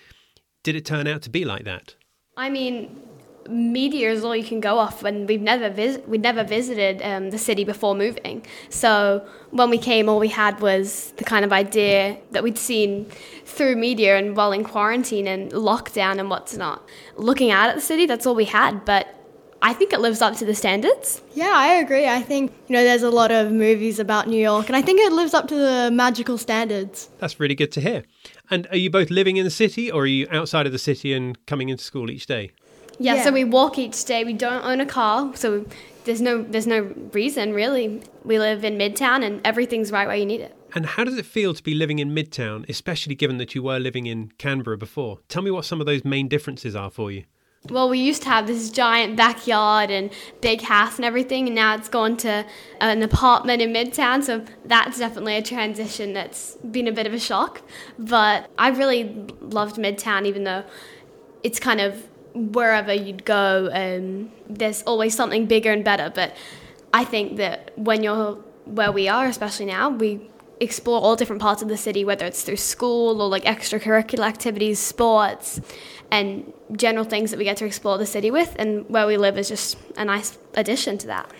did 0.65 0.75
it 0.75 0.85
turn 0.85 1.07
out 1.07 1.23
to 1.23 1.31
be 1.31 1.45
like 1.45 1.65
that? 1.65 1.95
I 2.37 2.51
mean, 2.51 3.01
media 3.49 4.11
is 4.11 4.25
all 4.25 4.35
you 4.35 4.45
can 4.45 4.61
go 4.61 4.79
off 4.79 5.03
when 5.03 5.27
we've 5.27 5.41
never 5.41 5.71
vis- 5.71 6.01
we 6.07 6.19
never 6.19 6.43
visited 6.43 7.01
um, 7.03 7.31
the 7.31 7.39
city 7.39 7.65
before 7.65 7.95
moving. 7.95 8.45
So 8.71 9.27
when 9.51 9.71
we 9.71 9.79
came, 9.79 10.09
all 10.09 10.19
we 10.19 10.29
had 10.29 10.61
was 10.61 11.13
the 11.17 11.25
kind 11.25 11.45
of 11.45 11.53
idea 11.53 12.19
that 12.33 12.43
we'd 12.43 12.59
seen 12.59 13.07
through 13.45 13.77
media 13.77 14.19
and 14.19 14.37
while 14.37 14.53
in 14.53 14.65
quarantine 14.65 15.29
and 15.29 15.53
lockdown 15.53 16.19
and 16.19 16.29
what's 16.29 16.57
not. 16.57 16.83
Looking 17.17 17.51
out 17.53 17.69
at 17.69 17.77
the 17.77 17.83
city, 17.83 18.07
that's 18.07 18.27
all 18.27 18.35
we 18.35 18.47
had. 18.47 18.85
But 18.85 19.24
I 19.65 19.73
think 19.73 19.95
it 19.95 20.01
lives 20.01 20.21
up 20.21 20.37
to 20.37 20.45
the 20.45 20.55
standards. 20.55 21.23
Yeah, 21.33 21.53
I 21.55 21.69
agree. 21.77 22.07
I 22.07 22.21
think, 22.21 22.53
you 22.69 22.75
know, 22.75 22.85
there's 22.85 23.03
a 23.03 23.11
lot 23.11 23.33
of 23.33 23.51
movies 23.51 23.99
about 23.99 24.29
New 24.29 24.41
York, 24.41 24.67
and 24.69 24.77
I 24.77 24.83
think 24.83 25.01
it 25.01 25.11
lives 25.11 25.33
up 25.33 25.49
to 25.49 25.55
the 25.55 25.91
magical 25.91 26.37
standards. 26.37 27.09
That's 27.19 27.41
really 27.41 27.55
good 27.55 27.73
to 27.73 27.81
hear. 27.81 28.05
And 28.51 28.67
are 28.71 28.77
you 28.77 28.91
both 28.91 29.09
living 29.11 29.39
in 29.39 29.45
the 29.45 29.51
city 29.51 29.91
or 29.91 30.03
are 30.03 30.07
you 30.07 30.29
outside 30.31 30.67
of 30.67 30.73
the 30.73 30.79
city 30.79 31.15
and 31.15 31.45
coming 31.47 31.71
into 31.71 31.83
school 31.83 32.11
each 32.11 32.27
day? 32.27 32.53
Yeah, 32.99 33.15
Yeah. 33.15 33.25
so 33.25 33.33
we 33.33 33.45
walk 33.45 33.79
each 33.79 34.05
day. 34.05 34.23
We 34.23 34.35
don't 34.35 34.63
own 34.65 34.81
a 34.81 34.87
car, 34.87 35.33
so 35.35 35.65
there's 36.05 36.21
no 36.21 36.43
there's 36.43 36.67
no 36.67 36.81
reason 37.13 37.55
really. 37.55 38.03
We 38.23 38.39
live 38.39 38.65
in 38.65 38.77
Midtown 38.77 39.25
and 39.25 39.41
everything's 39.47 39.91
right 39.91 40.07
where 40.07 40.17
you 40.17 40.27
need 40.27 40.43
it. 40.43 40.55
And 40.75 40.85
how 40.87 41.05
does 41.05 41.17
it 41.17 41.25
feel 41.25 41.55
to 41.55 41.63
be 41.63 41.73
living 41.75 41.99
in 42.01 42.11
Midtown, 42.15 42.69
especially 42.69 43.15
given 43.15 43.39
that 43.39 43.55
you 43.55 43.63
were 43.63 43.79
living 43.79 44.07
in 44.07 44.31
Canberra 44.39 44.77
before? 44.77 45.21
Tell 45.29 45.43
me 45.43 45.51
what 45.51 45.65
some 45.65 45.81
of 45.81 45.87
those 45.87 46.05
main 46.05 46.29
differences 46.29 46.77
are 46.77 46.91
for 46.91 47.11
you. 47.11 47.25
Well, 47.71 47.89
we 47.89 47.99
used 47.99 48.23
to 48.25 48.29
have 48.29 48.47
this 48.47 48.69
giant 48.69 49.17
backyard 49.17 49.91
and 49.91 50.11
big 50.43 50.61
house 50.61 50.97
and 50.97 51.05
everything, 51.05 51.47
and 51.47 51.55
now 51.55 51.75
it's 51.75 51.89
gone 51.89 52.19
to 52.19 52.45
an 52.79 53.03
apartment 53.03 53.63
in 53.63 53.73
Midtown. 53.73 54.23
So 54.23 54.45
that's 54.67 54.99
definitely 54.99 55.37
a 55.37 55.43
transition 55.43 56.13
that's 56.13 56.57
been 56.57 56.87
a 56.87 56.93
bit 56.93 57.07
of 57.07 57.15
a 57.15 57.19
shock. 57.19 57.63
But 57.99 58.51
I 58.59 58.69
really 58.69 59.27
loved 59.41 59.77
Midtown, 59.77 60.27
even 60.27 60.45
though 60.45 60.65
it's 61.43 61.59
kind 61.59 61.81
of 61.81 62.07
wherever 62.35 62.93
you'd 62.93 63.25
go, 63.25 63.71
um, 63.73 64.31
there's 64.47 64.83
always 64.83 65.15
something 65.15 65.47
bigger 65.47 65.73
and 65.73 65.83
better. 65.83 66.13
But 66.15 66.37
I 66.93 67.05
think 67.05 67.39
that 67.39 67.71
when 67.79 68.03
you're 68.03 68.35
where 68.67 68.93
we 68.93 69.09
are, 69.09 69.25
especially 69.25 69.67
now, 69.67 69.89
we 69.89 70.29
explore 70.61 71.01
all 71.01 71.17
different 71.17 71.43
parts 71.43 71.63
of 71.63 71.69
the 71.69 71.77
city, 71.77 72.05
whether 72.05 72.25
it's 72.25 72.43
through 72.43 72.57
school 72.57 73.21
or 73.21 73.29
like 73.29 73.45
extracurricular 73.45 74.27
activities, 74.27 74.79
sports, 74.79 75.61
and 76.11 76.53
general 76.77 77.05
things 77.05 77.31
that 77.31 77.39
we 77.39 77.45
get 77.45 77.57
to 77.59 77.65
explore 77.65 77.99
the 77.99 78.07
city 78.07 78.31
with. 78.31 78.55
And 78.59 78.89
where 78.89 79.07
we 79.07 79.17
live 79.17 79.39
is 79.39 79.49
just 79.49 79.77
a 79.97 80.05
nice 80.05 80.39
addition 80.55 80.99
to 80.99 81.07
that. 81.09 81.31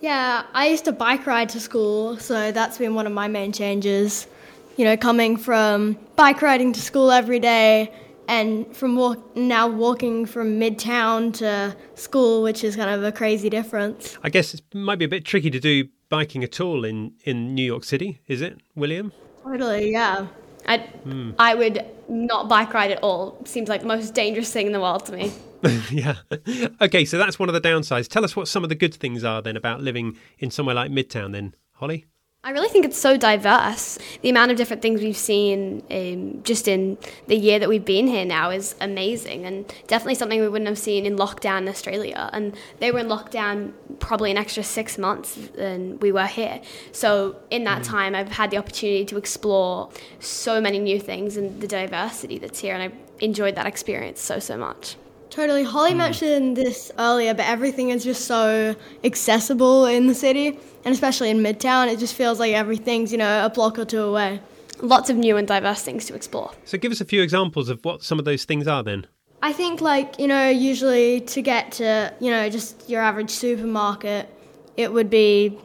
Yeah, 0.00 0.44
I 0.54 0.68
used 0.68 0.86
to 0.86 0.92
bike 0.92 1.26
ride 1.26 1.50
to 1.50 1.60
school, 1.60 2.16
so 2.16 2.52
that's 2.52 2.78
been 2.78 2.94
one 2.94 3.06
of 3.06 3.12
my 3.12 3.28
main 3.28 3.52
changes. 3.52 4.26
You 4.76 4.84
know, 4.84 4.96
coming 4.96 5.36
from 5.36 5.98
bike 6.16 6.40
riding 6.40 6.72
to 6.72 6.80
school 6.80 7.10
every 7.10 7.38
day 7.38 7.92
and 8.26 8.74
from 8.74 8.96
walk- 8.96 9.36
now 9.36 9.68
walking 9.68 10.24
from 10.24 10.58
midtown 10.58 11.34
to 11.34 11.76
school, 11.96 12.42
which 12.42 12.64
is 12.64 12.76
kind 12.76 12.88
of 12.88 13.04
a 13.04 13.12
crazy 13.12 13.50
difference. 13.50 14.16
I 14.22 14.30
guess 14.30 14.54
it 14.54 14.62
might 14.72 14.98
be 14.98 15.04
a 15.04 15.08
bit 15.08 15.24
tricky 15.24 15.50
to 15.50 15.60
do 15.60 15.88
biking 16.10 16.44
at 16.44 16.60
all 16.60 16.84
in, 16.84 17.14
in 17.24 17.54
New 17.54 17.64
York 17.64 17.84
City, 17.84 18.20
is 18.26 18.42
it, 18.42 18.60
William? 18.74 19.12
Totally, 19.42 19.90
yeah. 19.90 20.26
I, 20.66 20.78
hmm. 20.78 21.30
I 21.38 21.54
would 21.54 21.86
not 22.08 22.48
bike 22.48 22.74
ride 22.74 22.90
at 22.90 23.02
all. 23.02 23.40
Seems 23.46 23.70
like 23.70 23.80
the 23.80 23.86
most 23.86 24.14
dangerous 24.14 24.52
thing 24.52 24.66
in 24.66 24.72
the 24.72 24.80
world 24.80 25.06
to 25.06 25.12
me. 25.12 25.32
yeah. 25.90 26.16
Okay, 26.80 27.04
so 27.04 27.16
that's 27.16 27.38
one 27.38 27.48
of 27.48 27.54
the 27.54 27.60
downsides. 27.60 28.08
Tell 28.08 28.24
us 28.24 28.36
what 28.36 28.48
some 28.48 28.62
of 28.62 28.68
the 28.68 28.74
good 28.74 28.94
things 28.94 29.24
are 29.24 29.40
then 29.40 29.56
about 29.56 29.80
living 29.80 30.18
in 30.38 30.50
somewhere 30.50 30.74
like 30.74 30.90
Midtown, 30.90 31.32
then, 31.32 31.54
Holly. 31.74 32.06
I 32.42 32.52
really 32.52 32.70
think 32.70 32.86
it's 32.86 32.98
so 32.98 33.18
diverse. 33.18 33.98
The 34.22 34.30
amount 34.30 34.50
of 34.50 34.56
different 34.56 34.80
things 34.80 35.02
we've 35.02 35.14
seen 35.14 35.82
um, 35.90 36.42
just 36.42 36.68
in 36.68 36.96
the 37.26 37.36
year 37.36 37.58
that 37.58 37.68
we've 37.68 37.84
been 37.84 38.06
here 38.06 38.24
now 38.24 38.48
is 38.48 38.74
amazing, 38.80 39.44
and 39.44 39.68
definitely 39.88 40.14
something 40.14 40.40
we 40.40 40.48
wouldn't 40.48 40.68
have 40.68 40.78
seen 40.78 41.04
in 41.04 41.16
lockdown 41.16 41.58
in 41.58 41.68
Australia. 41.68 42.30
And 42.32 42.56
they 42.78 42.92
were 42.92 42.98
in 42.98 43.08
lockdown 43.08 43.74
probably 43.98 44.30
an 44.30 44.38
extra 44.38 44.62
six 44.62 44.96
months 44.96 45.34
than 45.54 45.98
we 46.00 46.12
were 46.12 46.26
here. 46.26 46.62
So 46.92 47.36
in 47.50 47.64
that 47.64 47.82
time, 47.84 48.14
I've 48.14 48.32
had 48.32 48.50
the 48.50 48.56
opportunity 48.56 49.04
to 49.04 49.18
explore 49.18 49.90
so 50.18 50.62
many 50.62 50.78
new 50.78 50.98
things 50.98 51.36
and 51.36 51.60
the 51.60 51.68
diversity 51.68 52.38
that's 52.38 52.60
here, 52.60 52.74
and 52.74 52.90
I 52.90 53.22
enjoyed 53.22 53.54
that 53.56 53.66
experience 53.66 54.22
so 54.22 54.38
so 54.38 54.56
much. 54.56 54.96
Totally. 55.30 55.62
Holly 55.62 55.92
mm. 55.92 55.98
mentioned 55.98 56.56
this 56.56 56.90
earlier, 56.98 57.32
but 57.34 57.46
everything 57.46 57.90
is 57.90 58.04
just 58.04 58.24
so 58.24 58.74
accessible 59.04 59.86
in 59.86 60.08
the 60.08 60.14
city, 60.14 60.58
and 60.84 60.92
especially 60.92 61.30
in 61.30 61.38
Midtown, 61.38 61.88
it 61.88 61.98
just 61.98 62.14
feels 62.14 62.40
like 62.40 62.52
everything's, 62.52 63.12
you 63.12 63.18
know, 63.18 63.46
a 63.46 63.48
block 63.48 63.78
or 63.78 63.84
two 63.84 64.02
away. 64.02 64.40
Lots 64.82 65.08
of 65.08 65.16
new 65.16 65.36
and 65.36 65.46
diverse 65.46 65.82
things 65.82 66.06
to 66.06 66.14
explore. 66.14 66.50
So 66.64 66.78
give 66.78 66.90
us 66.90 67.00
a 67.00 67.04
few 67.04 67.22
examples 67.22 67.68
of 67.68 67.84
what 67.84 68.02
some 68.02 68.18
of 68.18 68.24
those 68.24 68.44
things 68.44 68.66
are 68.66 68.82
then. 68.82 69.06
I 69.42 69.52
think, 69.52 69.80
like, 69.80 70.18
you 70.18 70.26
know, 70.26 70.48
usually 70.48 71.20
to 71.20 71.42
get 71.42 71.72
to, 71.72 72.12
you 72.20 72.30
know, 72.30 72.50
just 72.50 72.88
your 72.90 73.00
average 73.00 73.30
supermarket, 73.30 74.28
it 74.76 74.92
would 74.92 75.10
be 75.10 75.58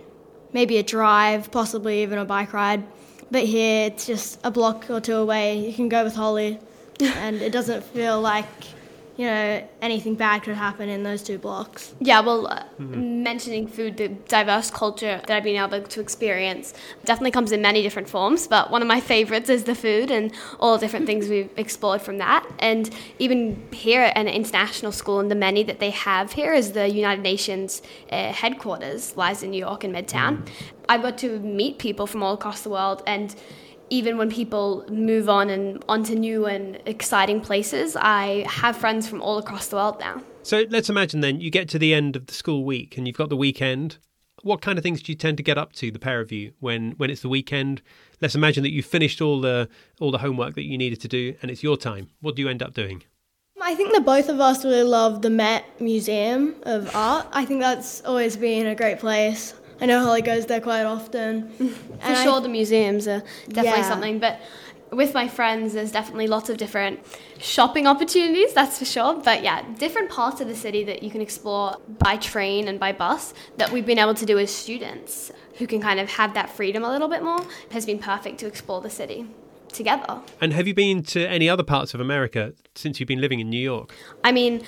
maybe 0.54 0.78
a 0.78 0.84
drive, 0.84 1.52
possibly 1.52 2.04
even 2.04 2.18
a 2.20 2.26
bike 2.26 2.54
ride. 2.54 2.84
But 3.32 3.44
here, 3.44 3.88
it's 3.88 4.06
just 4.06 4.40
a 4.44 4.52
block 4.52 4.90
or 4.90 5.02
two 5.02 5.16
away. 5.16 5.58
You 5.60 5.74
can 5.74 5.90
go 5.90 6.04
with 6.04 6.16
Holly, 6.16 6.60
and 7.00 7.38
it 7.42 7.52
doesn't 7.52 7.84
feel 7.84 8.22
like, 8.22 8.46
you 9.18 9.26
know, 9.26 9.68
anything 9.82 10.16
bad 10.16 10.44
could 10.44 10.56
happen 10.56 10.90
in 10.90 11.04
those 11.04 11.24
two 11.24 11.38
blocks. 11.38 11.96
Yeah, 12.00 12.20
well, 12.20 12.48
uh, 12.48 12.64
mentioning 12.80 13.66
food, 13.68 13.96
the 13.96 14.10
diverse 14.10 14.70
culture 14.70 15.22
that 15.26 15.38
I've 15.38 15.44
been 15.44 15.56
able 15.56 15.82
to 15.82 16.02
experience 16.02 16.74
definitely 17.06 17.32
comes 17.32 17.54
in 17.54 17.62
many 17.62 17.82
different 17.82 18.10
forms. 18.10 18.48
But 18.48 18.72
one 18.72 18.82
of 18.82 18.88
my 18.90 19.00
favorites 19.00 19.50
is 19.50 19.64
the 19.64 19.76
food 19.76 20.12
and 20.12 20.34
all 20.60 20.78
the 20.78 20.82
different 20.86 21.06
things 21.12 21.30
we've 21.30 21.50
explored 21.56 22.02
from 22.02 22.18
that. 22.18 22.46
And 22.60 22.90
even 23.18 23.66
here 23.72 24.02
at 24.02 24.18
an 24.18 24.28
international 24.28 24.92
school, 24.92 25.20
and 25.20 25.32
the 25.32 25.36
many 25.36 25.64
that 25.64 25.80
they 25.80 25.92
have 25.92 26.34
here 26.34 26.54
is 26.54 26.74
the 26.74 26.90
United 26.90 27.22
Nations 27.22 27.82
uh, 28.12 28.34
headquarters, 28.34 29.16
lies 29.16 29.44
in 29.44 29.52
New 29.52 29.60
York 29.60 29.86
in 29.86 29.94
Midtown. 29.94 30.46
I've 30.90 31.02
got 31.02 31.18
to 31.20 31.40
meet 31.40 31.80
people 31.80 32.06
from 32.06 32.22
all 32.22 32.34
across 32.34 32.62
the 32.62 32.70
world 32.70 33.02
and 33.08 33.34
even 33.90 34.18
when 34.18 34.30
people 34.30 34.86
move 34.90 35.30
on 35.30 35.50
and 35.50 35.84
onto 35.88 36.16
new 36.16 36.46
and 36.46 36.80
exciting 36.86 37.42
places, 37.42 37.96
I 37.96 38.46
have 38.50 38.76
friends 38.76 39.08
from 39.08 39.22
all 39.22 39.38
across 39.38 39.68
the 39.68 39.76
world 39.76 40.00
now. 40.00 40.22
So 40.44 40.66
let's 40.70 40.90
imagine 40.90 41.22
then 41.22 41.42
you 41.42 41.50
get 41.50 41.70
to 41.70 41.80
the 41.80 41.94
end 41.94 42.16
of 42.16 42.28
the 42.28 42.34
school 42.34 42.66
week 42.66 42.98
and 42.98 43.08
you've 43.08 43.18
got 43.18 43.30
the 43.30 43.38
weekend. 43.38 43.98
What 44.44 44.62
kind 44.62 44.78
of 44.78 44.84
things 44.84 45.02
do 45.02 45.12
you 45.12 45.18
tend 45.18 45.38
to 45.38 45.44
get 45.44 45.58
up 45.58 45.74
to, 45.74 45.90
the 45.90 45.98
pair 45.98 46.20
of 46.20 46.32
you, 46.32 46.54
when, 46.60 46.92
when 46.98 47.10
it's 47.10 47.22
the 47.22 47.30
weekend? 47.30 47.82
Let's 48.22 48.36
imagine 48.36 48.62
that 48.64 48.72
you've 48.72 48.86
finished 48.86 49.22
all 49.22 49.42
the 49.42 49.68
all 50.00 50.12
the 50.12 50.20
homework 50.20 50.54
that 50.56 50.64
you 50.64 50.78
needed 50.78 51.02
to 51.02 51.08
do 51.08 51.36
and 51.42 51.50
it's 51.50 51.64
your 51.64 51.78
time. 51.78 52.10
What 52.22 52.36
do 52.36 52.42
you 52.42 52.50
end 52.50 52.62
up 52.62 52.74
doing? 52.74 53.04
I 53.62 53.74
think 53.74 53.94
that 53.94 54.06
both 54.06 54.30
of 54.30 54.40
us 54.40 54.64
really 54.64 54.84
love 54.84 55.24
the 55.24 55.32
Met 55.32 55.66
Museum 55.82 56.56
of 56.64 56.96
Art. 56.96 57.26
I 57.32 57.46
think 57.46 57.62
that's 57.62 58.02
always 58.06 58.38
been 58.38 58.68
a 58.68 58.76
great 58.76 59.00
place. 59.00 59.56
I 59.82 59.86
know 59.86 60.00
Holly 60.02 60.22
goes 60.22 60.46
there 60.46 60.62
quite 60.62 60.84
often. 60.84 61.50
For 62.00 62.16
sure, 62.16 62.42
the 62.42 62.50
museums 62.50 63.08
are 63.08 63.24
definitely 63.48 63.80
Yeah. 63.80 63.90
something, 63.90 64.20
but 64.20 64.40
with 64.92 65.14
my 65.14 65.28
friends, 65.28 65.74
there's 65.74 65.92
definitely 65.92 66.28
lots 66.28 66.50
of 66.50 66.58
different 66.58 67.00
shopping 67.40 67.86
opportunities, 67.88 68.54
that's 68.54 68.80
for 68.80 68.86
sure. 68.86 69.16
But 69.16 69.44
yeah, 69.44 69.64
different 69.78 70.10
parts 70.10 70.40
of 70.40 70.48
the 70.48 70.56
city 70.56 70.84
that 70.86 71.04
you 71.04 71.10
can 71.10 71.22
explore 71.22 71.78
by 72.00 72.16
train 72.18 72.68
and 72.68 72.80
by 72.80 72.94
bus 72.94 73.34
that 73.58 73.72
we've 73.72 73.86
been 73.86 74.00
able 74.00 74.14
to 74.14 74.26
do 74.26 74.38
as 74.38 74.54
students 74.54 75.32
who 75.56 75.68
can 75.68 75.82
kind 75.82 76.00
of 76.00 76.10
have 76.12 76.34
that 76.36 76.50
freedom 76.50 76.84
a 76.84 76.90
little 76.90 77.08
bit 77.10 77.24
more 77.24 77.40
has 77.72 77.86
been 77.86 78.00
perfect 78.00 78.38
to 78.40 78.46
explore 78.48 78.80
the 78.80 78.90
city 78.90 79.26
together. 79.74 80.22
And 80.40 80.54
have 80.54 80.68
you 80.68 80.74
been 80.74 81.04
to 81.04 81.28
any 81.28 81.50
other 81.50 81.64
parts 81.64 81.94
of 81.94 82.00
America 82.00 82.54
since 82.76 83.00
you've 83.00 83.08
been 83.08 83.22
living 83.22 83.40
in 83.42 83.50
New 83.50 83.60
York? 83.62 83.94
I 84.24 84.32
mean, 84.32 84.64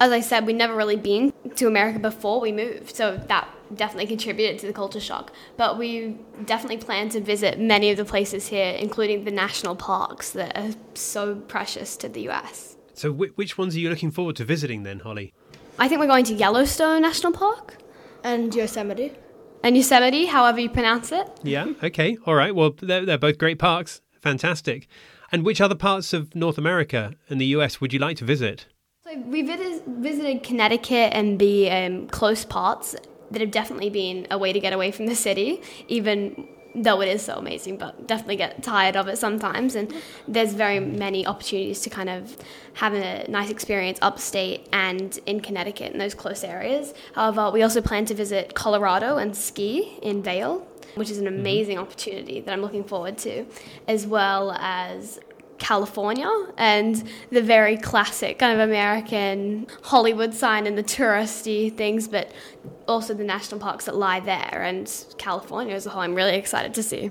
as 0.00 0.12
I 0.12 0.20
said, 0.20 0.46
we'd 0.46 0.56
never 0.56 0.74
really 0.74 0.96
been 0.96 1.32
to 1.56 1.66
America 1.66 1.98
before 1.98 2.40
we 2.40 2.52
moved, 2.52 2.94
so 2.94 3.16
that 3.28 3.48
definitely 3.74 4.06
contributed 4.06 4.58
to 4.60 4.66
the 4.66 4.72
culture 4.72 5.00
shock. 5.00 5.32
But 5.56 5.78
we 5.78 6.16
definitely 6.44 6.78
plan 6.78 7.08
to 7.10 7.20
visit 7.20 7.58
many 7.58 7.90
of 7.90 7.96
the 7.96 8.04
places 8.04 8.48
here, 8.48 8.72
including 8.72 9.24
the 9.24 9.30
national 9.30 9.76
parks 9.76 10.30
that 10.30 10.56
are 10.56 10.70
so 10.94 11.36
precious 11.36 11.96
to 11.98 12.08
the 12.08 12.28
US. 12.30 12.76
So 12.94 13.12
wh- 13.12 13.36
which 13.38 13.56
ones 13.58 13.76
are 13.76 13.80
you 13.80 13.90
looking 13.90 14.10
forward 14.10 14.36
to 14.36 14.44
visiting 14.44 14.82
then, 14.82 15.00
Holly? 15.00 15.32
I 15.78 15.88
think 15.88 16.00
we're 16.00 16.06
going 16.08 16.24
to 16.24 16.34
Yellowstone 16.34 17.02
National 17.02 17.32
Park. 17.32 17.76
And 18.24 18.52
Yosemite. 18.54 19.12
and 19.62 19.76
Yosemite, 19.76 20.26
however 20.26 20.58
you 20.60 20.68
pronounce 20.68 21.12
it. 21.12 21.28
Yeah. 21.44 21.66
Okay. 21.82 22.16
All 22.26 22.34
right. 22.34 22.54
Well, 22.54 22.74
they're, 22.80 23.04
they're 23.06 23.18
both 23.18 23.38
great 23.38 23.58
parks. 23.60 24.00
Fantastic. 24.20 24.88
And 25.30 25.44
which 25.44 25.60
other 25.60 25.74
parts 25.76 26.12
of 26.12 26.34
North 26.34 26.58
America 26.58 27.14
and 27.28 27.40
the 27.40 27.46
US 27.46 27.80
would 27.80 27.92
you 27.92 27.98
like 28.00 28.16
to 28.16 28.24
visit? 28.24 28.66
So 29.04 29.16
we 29.20 29.42
visited 29.42 30.42
Connecticut 30.42 31.12
and 31.14 31.38
the 31.38 31.70
um, 31.70 32.08
close 32.08 32.44
parts 32.44 32.96
that 33.30 33.40
have 33.40 33.50
definitely 33.50 33.90
been 33.90 34.26
a 34.30 34.38
way 34.38 34.52
to 34.52 34.60
get 34.60 34.72
away 34.72 34.90
from 34.90 35.06
the 35.06 35.14
city, 35.14 35.60
even 35.88 36.48
though 36.74 37.00
it 37.00 37.08
is 37.08 37.22
so 37.22 37.34
amazing, 37.34 37.76
but 37.76 38.06
definitely 38.06 38.36
get 38.36 38.62
tired 38.62 38.96
of 38.96 39.08
it 39.08 39.18
sometimes. 39.18 39.74
And 39.74 39.92
there's 40.26 40.52
very 40.52 40.80
many 40.80 41.26
opportunities 41.26 41.80
to 41.80 41.90
kind 41.90 42.08
of 42.08 42.36
have 42.74 42.94
a 42.94 43.26
nice 43.28 43.50
experience 43.50 43.98
upstate 44.02 44.68
and 44.72 45.18
in 45.26 45.40
Connecticut 45.40 45.92
in 45.92 45.98
those 45.98 46.14
close 46.14 46.44
areas. 46.44 46.94
However, 47.14 47.50
we 47.50 47.62
also 47.62 47.80
plan 47.80 48.04
to 48.06 48.14
visit 48.14 48.54
Colorado 48.54 49.16
and 49.16 49.36
ski 49.36 49.98
in 50.02 50.22
Vail, 50.22 50.66
which 50.94 51.10
is 51.10 51.18
an 51.18 51.26
amazing 51.26 51.76
mm-hmm. 51.76 51.84
opportunity 51.84 52.40
that 52.40 52.52
I'm 52.52 52.62
looking 52.62 52.84
forward 52.84 53.18
to, 53.18 53.46
as 53.86 54.06
well 54.06 54.52
as 54.52 55.18
California 55.58 56.30
and 56.56 57.02
the 57.30 57.42
very 57.42 57.76
classic 57.76 58.38
kind 58.38 58.58
of 58.58 58.68
American 58.68 59.66
Hollywood 59.82 60.34
sign 60.34 60.66
and 60.66 60.78
the 60.78 60.82
touristy 60.82 61.74
things, 61.76 62.08
but 62.08 62.30
also 62.86 63.14
the 63.14 63.24
national 63.24 63.60
parks 63.60 63.84
that 63.86 63.96
lie 63.96 64.20
there 64.20 64.62
and 64.62 64.92
California 65.18 65.74
as 65.74 65.86
a 65.86 65.90
whole. 65.90 66.02
I'm 66.02 66.14
really 66.14 66.36
excited 66.36 66.74
to 66.74 66.82
see. 66.82 67.10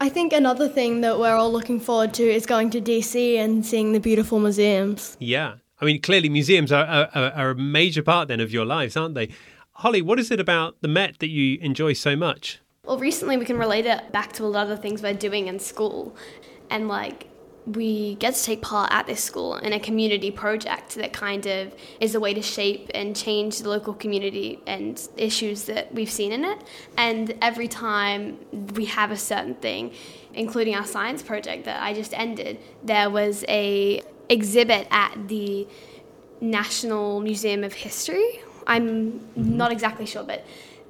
I 0.00 0.08
think 0.08 0.32
another 0.32 0.68
thing 0.68 1.00
that 1.02 1.18
we're 1.18 1.34
all 1.34 1.52
looking 1.52 1.78
forward 1.78 2.12
to 2.14 2.22
is 2.22 2.46
going 2.46 2.70
to 2.70 2.80
DC 2.80 3.36
and 3.36 3.64
seeing 3.64 3.92
the 3.92 4.00
beautiful 4.00 4.40
museums. 4.40 5.16
Yeah. 5.20 5.54
I 5.80 5.84
mean, 5.84 6.00
clearly, 6.00 6.28
museums 6.28 6.70
are, 6.70 6.84
are, 6.84 7.32
are 7.32 7.50
a 7.50 7.54
major 7.56 8.02
part 8.02 8.28
then 8.28 8.40
of 8.40 8.52
your 8.52 8.64
lives, 8.64 8.96
aren't 8.96 9.14
they? 9.14 9.30
Holly, 9.72 10.02
what 10.02 10.20
is 10.20 10.30
it 10.30 10.38
about 10.38 10.80
the 10.80 10.88
Met 10.88 11.18
that 11.18 11.28
you 11.28 11.58
enjoy 11.60 11.92
so 11.92 12.14
much? 12.14 12.60
Well, 12.84 12.98
recently 12.98 13.36
we 13.36 13.44
can 13.44 13.58
relate 13.58 13.86
it 13.86 14.10
back 14.12 14.32
to 14.34 14.44
a 14.44 14.46
lot 14.46 14.64
of 14.64 14.70
the 14.70 14.76
things 14.76 15.02
we're 15.02 15.14
doing 15.14 15.46
in 15.46 15.58
school 15.58 16.16
and 16.72 16.88
like 16.88 17.28
we 17.64 18.16
get 18.16 18.34
to 18.34 18.42
take 18.42 18.60
part 18.60 18.92
at 18.92 19.06
this 19.06 19.22
school 19.22 19.54
in 19.56 19.72
a 19.72 19.78
community 19.78 20.30
project 20.32 20.96
that 20.96 21.12
kind 21.12 21.46
of 21.46 21.72
is 22.00 22.14
a 22.16 22.20
way 22.20 22.34
to 22.34 22.42
shape 22.42 22.90
and 22.92 23.14
change 23.14 23.60
the 23.60 23.68
local 23.68 23.94
community 23.94 24.58
and 24.66 25.08
issues 25.16 25.64
that 25.66 25.94
we've 25.94 26.10
seen 26.10 26.32
in 26.32 26.44
it. 26.44 26.58
And 26.96 27.36
every 27.40 27.68
time 27.68 28.38
we 28.74 28.86
have 28.86 29.12
a 29.12 29.16
certain 29.16 29.54
thing, 29.54 29.92
including 30.34 30.74
our 30.74 30.86
science 30.86 31.22
project 31.22 31.64
that 31.66 31.80
I 31.80 31.94
just 31.94 32.12
ended, 32.18 32.58
there 32.82 33.08
was 33.10 33.44
a 33.48 34.02
exhibit 34.28 34.88
at 34.90 35.28
the 35.28 35.68
National 36.40 37.20
Museum 37.20 37.62
of 37.62 37.74
History. 37.74 38.40
I'm 38.66 39.12
mm-hmm. 39.12 39.56
not 39.56 39.70
exactly 39.70 40.06
sure, 40.06 40.24
but 40.24 40.44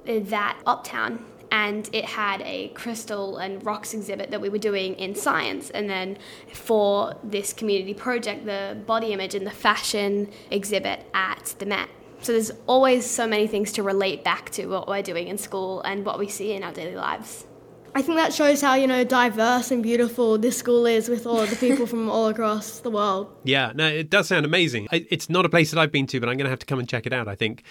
uh, 0.07 0.19
that 0.23 0.59
uptown 0.65 1.23
and 1.53 1.87
it 1.93 2.03
had 2.03 2.41
a 2.41 2.69
crystal 2.69 3.37
and 3.37 3.63
rocks 3.63 3.93
exhibit 3.93 4.31
that 4.31 4.41
we 4.41 4.49
were 4.49 4.57
doing 4.57 4.95
in 4.95 5.13
science. 5.13 5.69
And 5.69 5.87
then 5.87 6.17
for 6.51 7.15
this 7.23 7.53
community 7.53 7.93
project, 7.93 8.45
the 8.45 8.75
body 8.87 9.13
image 9.13 9.35
and 9.35 9.45
the 9.45 9.51
fashion 9.51 10.31
exhibit 10.49 11.05
at 11.13 11.53
the 11.59 11.67
Met. 11.67 11.89
So 12.21 12.31
there's 12.31 12.51
always 12.65 13.05
so 13.05 13.27
many 13.27 13.45
things 13.45 13.71
to 13.73 13.83
relate 13.83 14.23
back 14.23 14.49
to 14.51 14.65
what 14.65 14.87
we're 14.87 15.03
doing 15.03 15.27
in 15.27 15.37
school 15.37 15.81
and 15.81 16.03
what 16.03 16.17
we 16.17 16.27
see 16.27 16.53
in 16.53 16.63
our 16.63 16.71
daily 16.71 16.95
lives. 16.95 17.45
I 17.93 18.01
think 18.01 18.17
that 18.17 18.33
shows 18.33 18.59
how 18.59 18.73
you 18.73 18.87
know 18.87 19.03
diverse 19.03 19.69
and 19.69 19.83
beautiful 19.83 20.39
this 20.39 20.57
school 20.57 20.87
is 20.87 21.07
with 21.07 21.27
all 21.27 21.45
the 21.45 21.55
people 21.57 21.85
from 21.85 22.09
all 22.09 22.29
across 22.29 22.79
the 22.79 22.89
world. 22.89 23.31
Yeah, 23.43 23.71
no, 23.75 23.87
it 23.87 24.09
does 24.09 24.27
sound 24.27 24.47
amazing. 24.47 24.87
It's 24.91 25.29
not 25.29 25.45
a 25.45 25.49
place 25.49 25.69
that 25.69 25.79
I've 25.79 25.91
been 25.91 26.07
to, 26.07 26.19
but 26.19 26.27
I'm 26.27 26.37
going 26.37 26.45
to 26.45 26.49
have 26.49 26.59
to 26.59 26.65
come 26.65 26.79
and 26.79 26.89
check 26.89 27.05
it 27.05 27.13
out. 27.13 27.27
I 27.27 27.35
think. 27.35 27.63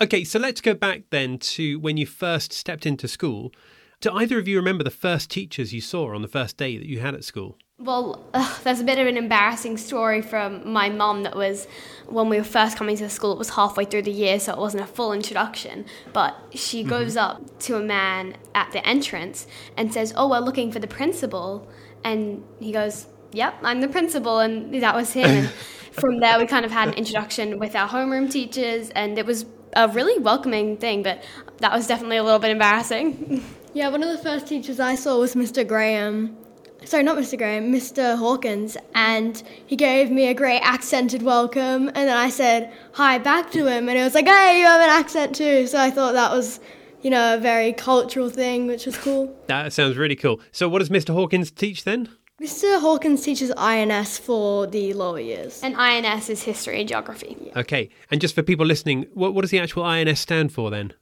Okay, 0.00 0.24
so 0.24 0.38
let's 0.38 0.60
go 0.60 0.74
back 0.74 1.02
then 1.10 1.38
to 1.38 1.78
when 1.80 1.96
you 1.96 2.06
first 2.06 2.52
stepped 2.52 2.86
into 2.86 3.06
school. 3.06 3.52
Do 4.00 4.10
either 4.12 4.38
of 4.38 4.48
you 4.48 4.56
remember 4.56 4.82
the 4.82 4.90
first 4.90 5.30
teachers 5.30 5.72
you 5.72 5.80
saw 5.80 6.14
on 6.14 6.22
the 6.22 6.28
first 6.28 6.56
day 6.56 6.76
that 6.76 6.86
you 6.86 6.98
had 6.98 7.14
at 7.14 7.24
school? 7.24 7.56
Well, 7.78 8.24
uh, 8.32 8.58
there's 8.64 8.80
a 8.80 8.84
bit 8.84 8.98
of 8.98 9.06
an 9.06 9.16
embarrassing 9.16 9.76
story 9.76 10.22
from 10.22 10.72
my 10.72 10.88
mum 10.88 11.24
that 11.24 11.36
was 11.36 11.66
when 12.06 12.28
we 12.28 12.36
were 12.36 12.44
first 12.44 12.76
coming 12.76 12.96
to 12.96 13.08
school. 13.08 13.32
It 13.32 13.38
was 13.38 13.50
halfway 13.50 13.84
through 13.84 14.02
the 14.02 14.12
year, 14.12 14.38
so 14.38 14.52
it 14.52 14.58
wasn't 14.58 14.84
a 14.84 14.86
full 14.86 15.12
introduction. 15.12 15.84
But 16.12 16.36
she 16.52 16.80
mm-hmm. 16.80 16.90
goes 16.90 17.16
up 17.16 17.58
to 17.60 17.76
a 17.76 17.80
man 17.80 18.36
at 18.54 18.72
the 18.72 18.86
entrance 18.86 19.46
and 19.76 19.92
says, 19.92 20.12
Oh, 20.16 20.28
we're 20.28 20.38
looking 20.38 20.70
for 20.72 20.78
the 20.78 20.86
principal. 20.86 21.68
And 22.04 22.44
he 22.60 22.72
goes, 22.72 23.06
Yep, 23.32 23.54
I'm 23.62 23.80
the 23.80 23.88
principal. 23.88 24.38
And 24.38 24.74
that 24.82 24.94
was 24.94 25.12
him. 25.12 25.28
and 25.28 25.48
from 25.92 26.20
there, 26.20 26.38
we 26.38 26.46
kind 26.46 26.64
of 26.64 26.70
had 26.70 26.88
an 26.88 26.94
introduction 26.94 27.58
with 27.58 27.74
our 27.74 27.88
homeroom 27.88 28.30
teachers, 28.30 28.90
and 28.90 29.18
it 29.18 29.26
was 29.26 29.44
a 29.74 29.88
really 29.88 30.18
welcoming 30.18 30.76
thing, 30.76 31.02
but 31.02 31.22
that 31.58 31.72
was 31.72 31.86
definitely 31.86 32.16
a 32.16 32.24
little 32.24 32.38
bit 32.38 32.50
embarrassing. 32.50 33.44
Yeah, 33.74 33.88
one 33.88 34.02
of 34.02 34.10
the 34.10 34.22
first 34.22 34.46
teachers 34.46 34.78
I 34.78 34.96
saw 34.96 35.18
was 35.18 35.34
Mr. 35.34 35.66
Graham. 35.66 36.36
Sorry, 36.84 37.02
not 37.02 37.16
Mr. 37.16 37.38
Graham, 37.38 37.72
Mr. 37.72 38.18
Hawkins, 38.18 38.76
and 38.94 39.42
he 39.66 39.76
gave 39.76 40.10
me 40.10 40.26
a 40.26 40.34
great 40.34 40.60
accented 40.60 41.22
welcome. 41.22 41.88
And 41.88 41.94
then 41.94 42.14
I 42.14 42.28
said 42.28 42.70
hi 42.92 43.16
back 43.16 43.50
to 43.52 43.66
him, 43.66 43.88
and 43.88 43.96
he 43.96 44.04
was 44.04 44.14
like, 44.14 44.26
"Hey, 44.26 44.58
you 44.58 44.66
have 44.66 44.82
an 44.82 44.90
accent 44.90 45.34
too." 45.34 45.66
So 45.66 45.78
I 45.78 45.90
thought 45.90 46.12
that 46.12 46.32
was, 46.32 46.60
you 47.00 47.08
know, 47.08 47.36
a 47.36 47.38
very 47.38 47.72
cultural 47.72 48.28
thing, 48.28 48.66
which 48.66 48.84
was 48.84 48.98
cool. 48.98 49.34
That 49.46 49.72
sounds 49.72 49.96
really 49.96 50.16
cool. 50.16 50.38
So, 50.50 50.68
what 50.68 50.80
does 50.80 50.90
Mr. 50.90 51.14
Hawkins 51.14 51.50
teach 51.50 51.84
then? 51.84 52.10
Mr. 52.42 52.80
Hawkins 52.80 53.22
teaches 53.22 53.52
INS 53.56 54.18
for 54.18 54.66
the 54.66 54.94
lower 54.94 55.20
years. 55.20 55.60
And 55.62 55.76
INS 55.76 56.28
is 56.28 56.42
history 56.42 56.80
and 56.80 56.88
geography. 56.88 57.36
Yeah. 57.40 57.60
Okay. 57.60 57.88
And 58.10 58.20
just 58.20 58.34
for 58.34 58.42
people 58.42 58.66
listening, 58.66 59.06
what, 59.14 59.32
what 59.32 59.42
does 59.42 59.52
the 59.52 59.60
actual 59.60 59.84
INS 59.84 60.18
stand 60.18 60.52
for 60.52 60.68
then? 60.68 60.92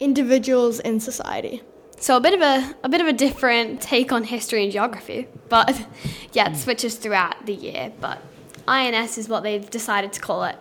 Individuals 0.00 0.80
in 0.80 1.00
society. 1.00 1.62
So 1.96 2.18
a 2.18 2.20
bit 2.20 2.34
of 2.34 2.42
a 2.42 2.74
a 2.82 2.90
bit 2.90 3.00
of 3.00 3.06
a 3.06 3.12
different 3.12 3.80
take 3.80 4.12
on 4.12 4.24
history 4.24 4.64
and 4.64 4.72
geography, 4.72 5.28
but 5.48 5.70
yeah, 6.32 6.46
it 6.46 6.50
hmm. 6.50 6.56
switches 6.56 6.96
throughout 6.96 7.46
the 7.46 7.54
year. 7.54 7.92
But 8.00 8.20
INS 8.68 9.16
is 9.16 9.28
what 9.30 9.44
they've 9.44 9.68
decided 9.70 10.12
to 10.12 10.20
call 10.20 10.44
it. 10.44 10.58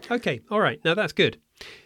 okay, 0.10 0.40
all 0.50 0.60
right. 0.60 0.78
Now 0.84 0.94
that's 0.94 1.12
good. 1.12 1.38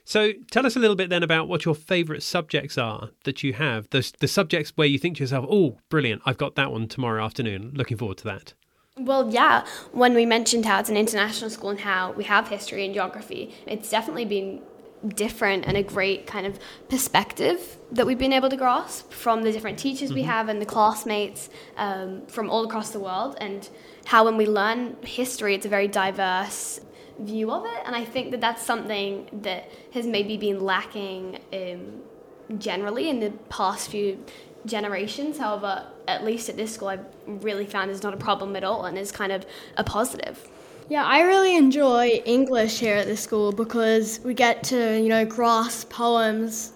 So 0.09 0.33
tell 0.51 0.65
us 0.65 0.75
a 0.75 0.79
little 0.79 0.97
bit 0.97 1.11
then 1.11 1.23
about 1.23 1.49
what 1.49 1.67
your 1.67 1.75
favourite 1.75 2.23
subjects 2.23 2.79
are 2.79 3.11
that 3.25 3.43
you 3.43 3.53
have. 3.53 3.91
The, 3.91 4.11
the 4.21 4.27
subjects 4.27 4.73
where 4.75 4.87
you 4.87 4.99
think 4.99 5.19
to 5.19 5.23
yourself, 5.23 5.45
oh, 5.51 5.81
brilliant, 5.91 6.23
I've 6.25 6.39
got 6.39 6.55
that 6.55 6.73
one 6.73 6.89
tomorrow 6.89 7.23
afternoon. 7.23 7.73
Looking 7.75 7.99
forward 7.99 8.17
to 8.19 8.25
that. 8.25 8.55
Well, 8.97 9.31
yeah, 9.31 9.67
when 9.93 10.15
we 10.15 10.25
mentioned 10.25 10.65
how 10.65 10.81
it's 10.81 10.89
an 10.89 10.97
international 10.97 11.51
school 11.51 11.69
and 11.69 11.81
how 11.81 12.13
we 12.13 12.25
have 12.25 12.49
history 12.49 12.87
and 12.87 12.95
geography, 12.95 13.55
it's 13.67 13.91
definitely 13.91 14.25
been 14.25 14.63
different 15.15 15.67
and 15.67 15.77
a 15.77 15.83
great 15.83 16.27
kind 16.27 16.47
of 16.47 16.59
perspective 16.89 17.77
that 17.93 18.07
we've 18.07 18.19
been 18.19 18.33
able 18.33 18.49
to 18.49 18.57
grasp 18.57 19.13
from 19.13 19.43
the 19.43 19.53
different 19.53 19.79
teachers 19.79 20.09
mm-hmm. 20.09 20.21
we 20.21 20.23
have 20.23 20.49
and 20.49 20.61
the 20.61 20.67
classmates 20.67 21.51
um, 21.77 22.27
from 22.29 22.49
all 22.49 22.65
across 22.65 22.91
the 22.91 22.99
world 22.99 23.37
and 23.41 23.69
how 24.07 24.25
when 24.25 24.39
we 24.39 24.47
learn 24.47 24.97
history 25.03 25.55
it's 25.55 25.67
a 25.67 25.69
very 25.69 25.87
diverse 25.87 26.81
view 27.19 27.51
of 27.51 27.65
it. 27.65 27.83
And 27.85 27.95
I 27.95 28.05
think 28.05 28.31
that 28.31 28.41
that's 28.41 28.63
something 28.63 29.29
that 29.43 29.71
has 29.93 30.07
maybe 30.07 30.37
been 30.37 30.61
lacking 30.61 31.39
um, 31.53 32.59
generally 32.59 33.09
in 33.09 33.21
the 33.21 33.31
past 33.49 33.91
few 33.91 34.25
generations. 34.67 35.39
However, 35.39 35.87
at 36.07 36.25
least 36.25 36.49
at 36.49 36.57
this 36.57 36.75
school, 36.75 36.89
I've 36.89 37.05
really 37.27 37.67
found 37.67 37.91
is 37.91 38.03
not 38.03 38.15
a 38.15 38.19
problem 38.19 38.57
at 38.57 38.65
all 38.65 38.85
and 38.85 38.97
is 38.99 39.13
kind 39.13 39.33
of 39.33 39.47
a 39.77 39.85
positive. 39.85 40.49
Yeah, 40.89 41.05
I 41.05 41.21
really 41.21 41.55
enjoy 41.55 42.23
English 42.25 42.79
here 42.79 42.97
at 42.97 43.07
this 43.07 43.21
school 43.21 43.53
because 43.53 44.21
we 44.25 44.33
get 44.33 44.65
to, 44.65 44.99
you 44.99 45.11
know, 45.11 45.25
grasp 45.27 45.91
poems 45.91 46.73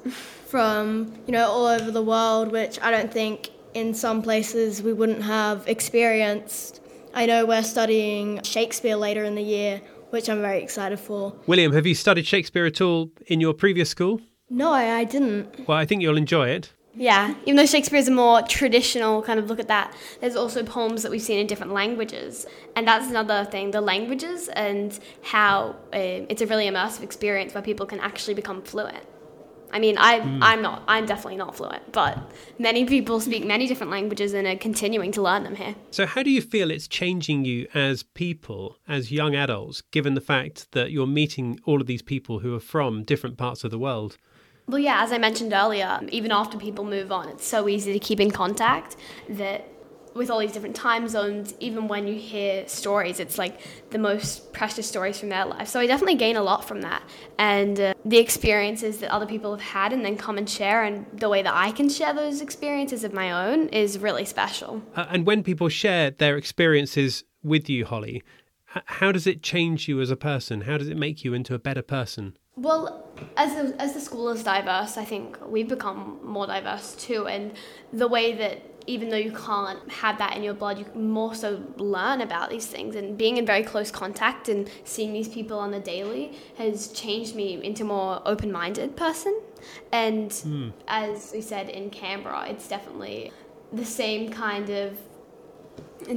from, 0.47 1.15
you 1.27 1.33
know, 1.33 1.49
all 1.49 1.65
over 1.67 1.91
the 1.91 2.03
world, 2.03 2.53
which 2.53 2.79
I 2.83 2.91
don't 2.91 3.11
think 3.11 3.49
in 3.73 3.95
some 3.95 4.21
places 4.21 4.83
we 4.83 4.93
wouldn't 4.93 5.23
have 5.23 5.67
experienced. 5.67 6.83
I 7.15 7.25
know 7.25 7.47
we're 7.47 7.63
studying 7.63 8.43
Shakespeare 8.43 8.97
later 8.97 9.25
in 9.25 9.35
the 9.35 9.43
year, 9.43 9.81
which 10.13 10.29
I'm 10.29 10.43
very 10.43 10.63
excited 10.63 11.01
for. 11.01 11.35
William, 11.47 11.73
have 11.73 11.87
you 11.87 11.95
studied 11.95 12.27
Shakespeare 12.27 12.67
at 12.67 12.81
all 12.81 13.11
in 13.27 13.41
your 13.41 13.55
previous 13.55 13.89
school? 13.89 14.21
No, 14.51 14.71
I, 14.71 14.99
I 14.99 15.05
didn't. 15.05 15.67
Well, 15.67 15.79
I 15.79 15.87
think 15.87 16.03
you'll 16.03 16.19
enjoy 16.19 16.49
it. 16.49 16.73
Yeah, 16.95 17.35
even 17.45 17.57
though 17.57 17.65
Shakespeare 17.65 17.99
is 17.99 18.09
a 18.09 18.11
more 18.11 18.43
traditional 18.43 19.23
kind 19.23 19.39
of 19.39 19.49
look 19.49 19.59
at 19.59 19.69
that, 19.69 19.97
there's 20.21 20.37
also 20.37 20.63
poems 20.63 21.03
that 21.03 21.11
we've 21.11 21.23
seen 21.23 21.39
in 21.39 21.47
different 21.47 21.73
languages. 21.73 22.45
And 22.77 22.87
that's 22.87 23.09
another 23.09 23.47
thing 23.47 23.71
the 23.71 23.81
languages 23.81 24.49
and 24.49 24.99
how 25.23 25.77
um, 25.95 26.27
it's 26.29 26.43
a 26.43 26.47
really 26.47 26.67
immersive 26.67 27.03
experience 27.03 27.55
where 27.55 27.63
people 27.63 27.87
can 27.87 27.99
actually 28.01 28.35
become 28.35 28.61
fluent. 28.61 29.07
I 29.73 29.79
mean, 29.79 29.97
I, 29.99 30.21
mm. 30.21 30.39
I'm 30.43 30.61
not, 30.61 30.83
I'm 30.87 31.07
definitely 31.07 31.37
not 31.37 31.57
fluent, 31.57 31.93
but 31.93 32.19
many 32.59 32.85
people 32.85 33.21
speak 33.21 33.45
many 33.45 33.67
different 33.67 33.91
languages 33.91 34.35
and 34.35 34.47
are 34.47 34.57
continuing 34.57 35.13
to 35.13 35.23
learn 35.23 35.45
them 35.45 35.55
here. 35.57 35.75
So, 35.91 36.07
how 36.07 36.23
do 36.23 36.31
you 36.31 36.43
feel 36.43 36.71
it's 36.71 36.87
changing 36.87 37.45
you 37.45 37.67
as 37.75 38.03
people, 38.03 38.77
as 38.87 39.11
young 39.11 39.35
adults, 39.35 39.81
given 39.91 40.15
the 40.15 40.21
fact 40.21 40.71
that 40.73 40.91
you're 40.91 41.07
meeting 41.07 41.59
all 41.65 41.81
of 41.81 41.87
these 41.87 42.03
people 42.03 42.41
who 42.41 42.55
are 42.55 42.61
from 42.61 43.03
different 43.03 43.39
parts 43.39 43.65
of 43.65 43.71
the 43.71 43.79
world? 43.79 44.19
Well, 44.69 44.79
yeah, 44.79 45.03
as 45.03 45.13
I 45.13 45.19
mentioned 45.19 45.53
earlier, 45.53 46.01
even 46.11 46.31
after 46.31 46.57
people 46.57 46.85
move 46.85 47.11
on, 47.11 47.29
it's 47.29 47.47
so 47.47 47.69
easy 47.69 47.93
to 47.93 47.99
keep 47.99 48.21
in 48.21 48.31
contact 48.31 48.97
that 49.29 49.67
with 50.15 50.31
all 50.31 50.39
these 50.39 50.53
different 50.53 50.77
time 50.77 51.09
zones, 51.09 51.55
even 51.61 51.89
when 51.89 52.07
you 52.07 52.15
hear 52.15 52.67
stories, 52.69 53.21
it's 53.21 53.39
like 53.39 53.61
the 53.91 53.99
most 53.99 54.53
precious 54.53 54.87
stories 54.87 55.19
from 55.19 55.29
their 55.29 55.47
life. 55.47 55.69
So 55.69 55.81
I 55.81 55.87
definitely 55.87 56.17
gain 56.17 56.37
a 56.37 56.43
lot 56.43 56.67
from 56.67 56.83
that. 56.83 57.03
And 57.39 57.79
uh, 57.81 57.95
the 58.05 58.19
experiences 58.19 58.99
that 58.99 59.11
other 59.11 59.27
people 59.27 59.53
have 59.53 59.61
had 59.61 59.93
and 59.93 60.05
then 60.05 60.17
come 60.17 60.39
and 60.39 60.49
share, 60.49 60.85
and 60.85 61.07
the 61.13 61.29
way 61.29 61.43
that 61.43 61.55
I 61.55 61.73
can 61.73 61.89
share 61.89 62.13
those 62.13 62.41
experiences 62.41 63.05
of 63.05 63.13
my 63.13 63.49
own 63.49 63.69
is 63.69 63.99
really 63.99 64.25
special. 64.25 64.83
Uh, 64.95 65.07
and 65.11 65.27
when 65.27 65.43
people 65.43 65.69
share 65.69 66.11
their 66.11 66.37
experiences 66.37 67.25
with 67.43 67.69
you, 67.69 67.87
Holly, 67.87 68.23
how 68.65 69.13
does 69.13 69.27
it 69.27 69.43
change 69.43 69.89
you 69.89 70.01
as 70.01 70.11
a 70.11 70.17
person? 70.17 70.63
How 70.63 70.79
does 70.79 70.89
it 70.89 70.97
make 70.97 71.25
you 71.25 71.35
into 71.35 71.55
a 71.55 71.59
better 71.59 71.83
person? 71.83 72.37
Well, 72.57 73.09
as 73.37 73.55
the, 73.55 73.81
as 73.81 73.95
the 73.95 74.01
school 74.01 74.29
is 74.29 74.45
diverse, 74.45 74.97
I 74.97 75.05
think 75.05 75.39
we've 75.47 75.69
become 75.69 76.21
more 76.23 76.47
diverse 76.47 76.95
too. 76.95 77.27
And 77.27 77.53
the 77.93 78.09
way 78.09 78.35
that 78.37 78.63
even 78.87 79.09
though 79.09 79.17
you 79.17 79.33
can't 79.33 79.91
have 79.91 80.19
that 80.19 80.37
in 80.37 80.43
your 80.43 80.55
blood, 80.55 80.79
you 80.79 80.87
more 80.95 81.35
so 81.35 81.63
learn 81.77 82.21
about 82.21 82.51
these 82.51 82.67
things. 82.67 82.97
And 82.97 83.17
being 83.17 83.37
in 83.37 83.47
very 83.47 83.63
close 83.63 83.91
contact 83.91 84.49
and 84.49 84.69
seeing 84.85 85.13
these 85.13 85.29
people 85.29 85.59
on 85.59 85.71
the 85.71 85.81
daily 85.81 86.33
has 86.59 86.89
changed 86.89 87.35
me 87.35 87.63
into 87.63 87.85
a 87.85 87.87
more 87.87 88.23
open 88.27 88.51
minded 88.51 88.97
person. 88.97 89.41
And 89.93 90.31
mm. 90.31 90.73
as 90.89 91.31
we 91.33 91.41
said 91.41 91.69
in 91.69 91.91
Canberra, 91.91 92.49
it's 92.49 92.69
definitely 92.69 93.33
the 93.73 93.85
same 93.85 94.31
kind 94.31 94.69
of 94.71 94.99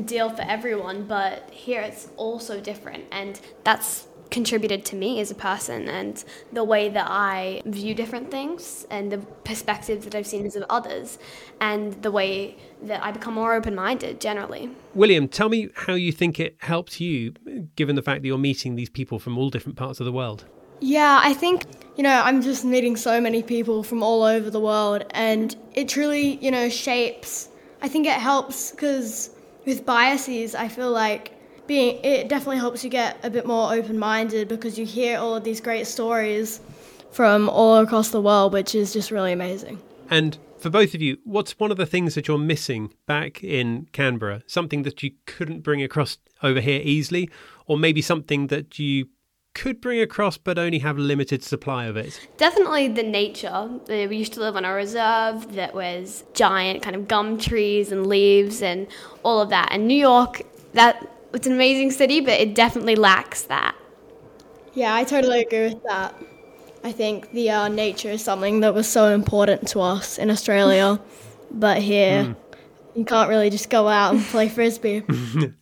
deal 0.05 0.29
for 0.29 0.41
everyone, 0.41 1.05
but 1.05 1.49
here 1.51 1.81
it's 1.81 2.09
also 2.17 2.59
different. 2.59 3.05
And 3.11 3.39
that's 3.63 4.07
contributed 4.35 4.83
to 4.83 4.97
me 4.97 5.21
as 5.21 5.31
a 5.31 5.35
person 5.49 5.87
and 5.87 6.25
the 6.51 6.63
way 6.63 6.89
that 6.89 7.07
I 7.09 7.61
view 7.65 7.95
different 7.95 8.29
things 8.29 8.85
and 8.89 9.09
the 9.09 9.19
perspectives 9.45 10.03
that 10.03 10.13
I've 10.13 10.27
seen 10.27 10.45
as 10.45 10.57
of 10.57 10.65
others 10.69 11.17
and 11.61 11.93
the 12.01 12.11
way 12.11 12.57
that 12.83 13.01
I 13.01 13.11
become 13.13 13.35
more 13.35 13.53
open 13.53 13.75
minded 13.75 14.19
generally. 14.19 14.69
William, 14.93 15.29
tell 15.29 15.47
me 15.47 15.69
how 15.73 15.93
you 15.93 16.11
think 16.11 16.37
it 16.37 16.57
helped 16.59 16.99
you, 16.99 17.31
given 17.77 17.95
the 17.95 18.01
fact 18.01 18.23
that 18.23 18.27
you're 18.27 18.37
meeting 18.37 18.75
these 18.75 18.89
people 18.89 19.19
from 19.19 19.37
all 19.37 19.49
different 19.49 19.77
parts 19.77 20.01
of 20.01 20.05
the 20.05 20.11
world. 20.11 20.43
Yeah, 20.81 21.21
I 21.23 21.33
think, 21.33 21.63
you 21.95 22.03
know, 22.03 22.21
I'm 22.21 22.41
just 22.41 22.65
meeting 22.65 22.97
so 22.97 23.21
many 23.21 23.41
people 23.41 23.83
from 23.83 24.03
all 24.03 24.23
over 24.23 24.49
the 24.49 24.59
world 24.59 25.05
and 25.11 25.55
it 25.73 25.87
truly, 25.87 26.35
you 26.43 26.51
know, 26.51 26.67
shapes. 26.67 27.47
I 27.81 27.87
think 27.87 28.05
it 28.05 28.19
helps 28.19 28.71
because 28.71 29.29
with 29.65 29.85
biases, 29.85 30.55
I 30.55 30.67
feel 30.67 30.91
like 30.91 31.31
being 31.67 31.99
it 32.03 32.29
definitely 32.29 32.57
helps 32.57 32.83
you 32.83 32.89
get 32.89 33.17
a 33.23 33.29
bit 33.29 33.45
more 33.45 33.73
open-minded 33.73 34.47
because 34.47 34.77
you 34.77 34.85
hear 34.85 35.19
all 35.19 35.35
of 35.35 35.43
these 35.43 35.61
great 35.61 35.87
stories 35.87 36.61
from 37.11 37.49
all 37.49 37.77
across 37.77 38.09
the 38.09 38.21
world, 38.21 38.53
which 38.53 38.75
is 38.75 38.93
just 38.93 39.09
really 39.09 39.31
amazing. 39.31 39.81
And 40.09 40.37
for 40.57 40.69
both 40.69 40.93
of 40.93 41.01
you, 41.01 41.17
what's 41.23 41.57
one 41.59 41.71
of 41.71 41.77
the 41.77 41.85
things 41.85 42.15
that 42.15 42.27
you're 42.27 42.37
missing 42.37 42.93
back 43.05 43.43
in 43.43 43.87
Canberra? 43.91 44.41
Something 44.47 44.83
that 44.83 45.01
you 45.01 45.11
couldn't 45.25 45.61
bring 45.61 45.81
across 45.81 46.17
over 46.43 46.59
here 46.59 46.81
easily, 46.83 47.29
or 47.67 47.77
maybe 47.77 48.01
something 48.01 48.47
that 48.47 48.77
you 48.77 49.07
could 49.53 49.79
bring 49.79 50.01
across 50.01 50.37
but 50.37 50.59
only 50.59 50.79
have 50.79 50.97
a 50.97 51.01
limited 51.01 51.41
supply 51.41 51.85
of 51.85 51.95
it? 51.95 52.27
Definitely 52.37 52.89
the 52.89 53.03
nature. 53.03 53.47
Uh, 53.47 53.77
we 53.87 54.17
used 54.17 54.33
to 54.33 54.41
live 54.41 54.55
on 54.55 54.65
a 54.65 54.73
reserve 54.73 55.55
that 55.55 55.73
was 55.73 56.25
giant 56.33 56.83
kind 56.83 56.95
of 56.95 57.07
gum 57.07 57.39
trees 57.39 57.91
and 57.91 58.05
leaves 58.05 58.61
and 58.61 58.87
all 59.23 59.39
of 59.39 59.49
that. 59.49 59.69
And 59.71 59.87
New 59.87 59.97
York, 59.97 60.41
that 60.73 61.09
it's 61.35 61.47
an 61.47 61.53
amazing 61.53 61.91
city, 61.91 62.21
but 62.21 62.39
it 62.39 62.55
definitely 62.55 62.95
lacks 62.95 63.43
that. 63.43 63.75
Yeah, 64.73 64.93
I 64.93 65.03
totally 65.03 65.41
agree 65.41 65.73
with 65.73 65.83
that. 65.83 66.15
I 66.83 66.91
think 66.91 67.31
the 67.31 67.49
uh, 67.49 67.67
nature 67.67 68.09
is 68.09 68.23
something 68.23 68.59
that 68.59 68.73
was 68.73 68.87
so 68.87 69.13
important 69.13 69.67
to 69.69 69.81
us 69.81 70.17
in 70.17 70.29
Australia, 70.29 70.99
but 71.51 71.81
here 71.81 72.25
mm. 72.25 72.35
you 72.95 73.05
can't 73.05 73.29
really 73.29 73.49
just 73.49 73.69
go 73.69 73.87
out 73.87 74.13
and 74.13 74.23
play 74.23 74.49
frisbee. 74.49 75.03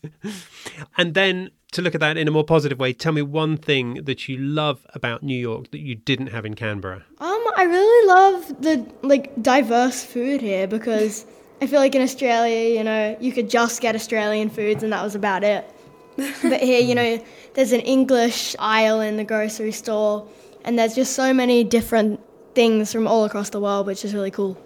and 0.97 1.13
then 1.13 1.51
to 1.71 1.81
look 1.81 1.95
at 1.95 2.01
that 2.01 2.17
in 2.17 2.27
a 2.27 2.31
more 2.31 2.43
positive 2.43 2.79
way, 2.79 2.93
tell 2.93 3.13
me 3.13 3.21
one 3.21 3.57
thing 3.57 4.03
that 4.03 4.27
you 4.27 4.37
love 4.37 4.85
about 4.93 5.23
New 5.23 5.37
York 5.37 5.71
that 5.71 5.79
you 5.79 5.95
didn't 5.95 6.27
have 6.27 6.45
in 6.45 6.55
Canberra. 6.55 7.03
Um, 7.19 7.43
I 7.55 7.63
really 7.63 8.07
love 8.07 8.61
the 8.61 8.91
like 9.01 9.31
diverse 9.41 10.03
food 10.03 10.41
here 10.41 10.67
because 10.67 11.25
I 11.63 11.65
feel 11.65 11.79
like 11.79 11.95
in 11.95 12.01
Australia, 12.01 12.77
you 12.77 12.83
know, 12.83 13.15
you 13.21 13.31
could 13.31 13.49
just 13.49 13.79
get 13.79 13.95
Australian 13.95 14.49
foods 14.49 14.83
and 14.83 14.91
that 14.91 15.01
was 15.01 15.15
about 15.15 15.45
it. 15.45 15.65
but 16.17 16.59
here, 16.59 16.81
you 16.81 16.93
know, 16.93 17.23
there's 17.53 17.71
an 17.71 17.79
English 17.79 18.53
aisle 18.59 18.99
in 18.99 19.15
the 19.15 19.23
grocery 19.23 19.71
store 19.71 20.27
and 20.65 20.77
there's 20.77 20.93
just 20.93 21.13
so 21.13 21.33
many 21.33 21.63
different 21.63 22.19
things 22.53 22.91
from 22.91 23.07
all 23.07 23.23
across 23.23 23.49
the 23.51 23.61
world, 23.61 23.87
which 23.87 24.03
is 24.03 24.13
really 24.13 24.29
cool. 24.29 24.61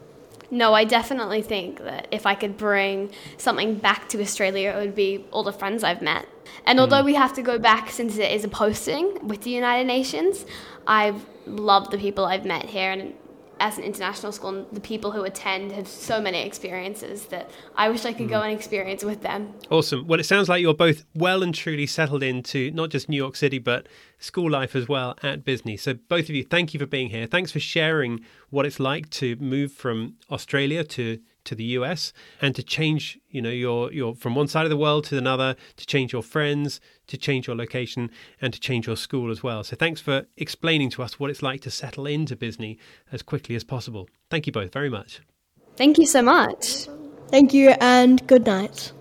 No, 0.49 0.73
I 0.73 0.85
definitely 0.85 1.43
think 1.43 1.83
that 1.83 2.07
if 2.09 2.25
I 2.25 2.33
could 2.33 2.57
bring 2.57 3.11
something 3.37 3.75
back 3.75 4.09
to 4.09 4.21
Australia, 4.21 4.71
it 4.71 4.77
would 4.77 4.95
be 4.95 5.23
all 5.29 5.43
the 5.43 5.53
friends 5.53 5.83
I've 5.83 6.01
met. 6.01 6.25
And 6.65 6.79
although 6.79 7.03
mm. 7.03 7.05
we 7.05 7.13
have 7.13 7.33
to 7.33 7.43
go 7.43 7.59
back 7.59 7.91
since 7.91 8.17
it 8.17 8.31
is 8.31 8.43
a 8.43 8.47
posting 8.47 9.27
with 9.27 9.41
the 9.41 9.51
United 9.51 9.85
Nations, 9.85 10.47
I've 10.87 11.23
loved 11.45 11.91
the 11.91 11.99
people 11.99 12.25
I've 12.25 12.45
met 12.45 12.65
here 12.65 12.91
and 12.91 13.13
as 13.59 13.77
an 13.77 13.83
international 13.83 14.31
school, 14.31 14.67
the 14.71 14.79
people 14.79 15.11
who 15.11 15.23
attend 15.23 15.71
have 15.71 15.87
so 15.87 16.21
many 16.21 16.41
experiences 16.41 17.25
that 17.27 17.49
I 17.75 17.89
wish 17.89 18.05
I 18.05 18.13
could 18.13 18.27
mm. 18.27 18.31
go 18.31 18.41
and 18.41 18.53
experience 18.53 19.03
with 19.03 19.21
them. 19.21 19.53
Awesome. 19.69 20.07
Well, 20.07 20.19
it 20.19 20.25
sounds 20.25 20.49
like 20.49 20.61
you're 20.61 20.73
both 20.73 21.05
well 21.15 21.43
and 21.43 21.53
truly 21.53 21.85
settled 21.85 22.23
into 22.23 22.71
not 22.71 22.89
just 22.89 23.09
New 23.09 23.17
York 23.17 23.35
City, 23.35 23.59
but 23.59 23.87
school 24.19 24.49
life 24.49 24.75
as 24.75 24.87
well 24.87 25.15
at 25.23 25.43
BISNY. 25.43 25.77
So, 25.77 25.93
both 25.93 26.25
of 26.25 26.31
you, 26.31 26.43
thank 26.43 26.73
you 26.73 26.79
for 26.79 26.85
being 26.85 27.09
here. 27.09 27.27
Thanks 27.27 27.51
for 27.51 27.59
sharing 27.59 28.21
what 28.49 28.65
it's 28.65 28.79
like 28.79 29.09
to 29.11 29.35
move 29.37 29.71
from 29.71 30.15
Australia 30.31 30.83
to 30.83 31.19
to 31.47 31.55
the 31.55 31.63
US 31.63 32.13
and 32.41 32.55
to 32.55 32.63
change, 32.63 33.19
you 33.29 33.41
know, 33.41 33.49
your 33.49 33.91
your 33.91 34.15
from 34.15 34.35
one 34.35 34.47
side 34.47 34.65
of 34.65 34.69
the 34.69 34.77
world 34.77 35.05
to 35.05 35.17
another, 35.17 35.55
to 35.75 35.85
change 35.85 36.13
your 36.13 36.23
friends, 36.23 36.79
to 37.07 37.17
change 37.17 37.47
your 37.47 37.55
location, 37.55 38.11
and 38.41 38.53
to 38.53 38.59
change 38.59 38.87
your 38.87 38.97
school 38.97 39.31
as 39.31 39.41
well. 39.41 39.63
So 39.63 39.75
thanks 39.75 40.01
for 40.01 40.27
explaining 40.37 40.89
to 40.91 41.03
us 41.03 41.19
what 41.19 41.29
it's 41.29 41.41
like 41.41 41.61
to 41.61 41.71
settle 41.71 42.05
into 42.05 42.35
BISNY 42.35 42.77
as 43.11 43.21
quickly 43.21 43.55
as 43.55 43.63
possible. 43.63 44.07
Thank 44.29 44.45
you 44.45 44.53
both 44.53 44.71
very 44.71 44.89
much. 44.89 45.21
Thank 45.75 45.97
you 45.97 46.05
so 46.05 46.21
much. 46.21 46.87
Thank 47.29 47.53
you 47.53 47.75
and 47.79 48.25
good 48.27 48.45
night. 48.45 48.91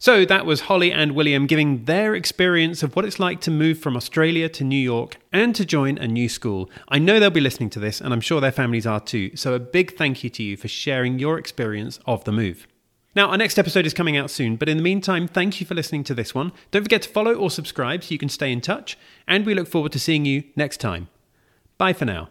So 0.00 0.24
that 0.26 0.46
was 0.46 0.62
Holly 0.62 0.92
and 0.92 1.16
William 1.16 1.48
giving 1.48 1.84
their 1.86 2.14
experience 2.14 2.84
of 2.84 2.94
what 2.94 3.04
it's 3.04 3.18
like 3.18 3.40
to 3.40 3.50
move 3.50 3.80
from 3.80 3.96
Australia 3.96 4.48
to 4.50 4.62
New 4.62 4.76
York 4.76 5.16
and 5.32 5.56
to 5.56 5.64
join 5.64 5.98
a 5.98 6.06
new 6.06 6.28
school. 6.28 6.70
I 6.88 7.00
know 7.00 7.18
they'll 7.18 7.30
be 7.30 7.40
listening 7.40 7.70
to 7.70 7.80
this, 7.80 8.00
and 8.00 8.12
I'm 8.12 8.20
sure 8.20 8.40
their 8.40 8.52
families 8.52 8.86
are 8.86 9.00
too. 9.00 9.34
So 9.36 9.54
a 9.54 9.58
big 9.58 9.96
thank 9.96 10.22
you 10.22 10.30
to 10.30 10.42
you 10.44 10.56
for 10.56 10.68
sharing 10.68 11.18
your 11.18 11.36
experience 11.36 11.98
of 12.06 12.22
the 12.22 12.30
move. 12.30 12.68
Now, 13.16 13.30
our 13.30 13.36
next 13.36 13.58
episode 13.58 13.86
is 13.86 13.94
coming 13.94 14.16
out 14.16 14.30
soon, 14.30 14.54
but 14.54 14.68
in 14.68 14.76
the 14.76 14.84
meantime, 14.84 15.26
thank 15.26 15.60
you 15.60 15.66
for 15.66 15.74
listening 15.74 16.04
to 16.04 16.14
this 16.14 16.32
one. 16.32 16.52
Don't 16.70 16.84
forget 16.84 17.02
to 17.02 17.08
follow 17.08 17.34
or 17.34 17.50
subscribe 17.50 18.04
so 18.04 18.12
you 18.12 18.18
can 18.18 18.28
stay 18.28 18.52
in 18.52 18.60
touch, 18.60 18.96
and 19.26 19.44
we 19.44 19.54
look 19.54 19.66
forward 19.66 19.90
to 19.92 19.98
seeing 19.98 20.24
you 20.24 20.44
next 20.54 20.76
time. 20.76 21.08
Bye 21.76 21.92
for 21.92 22.04
now. 22.04 22.28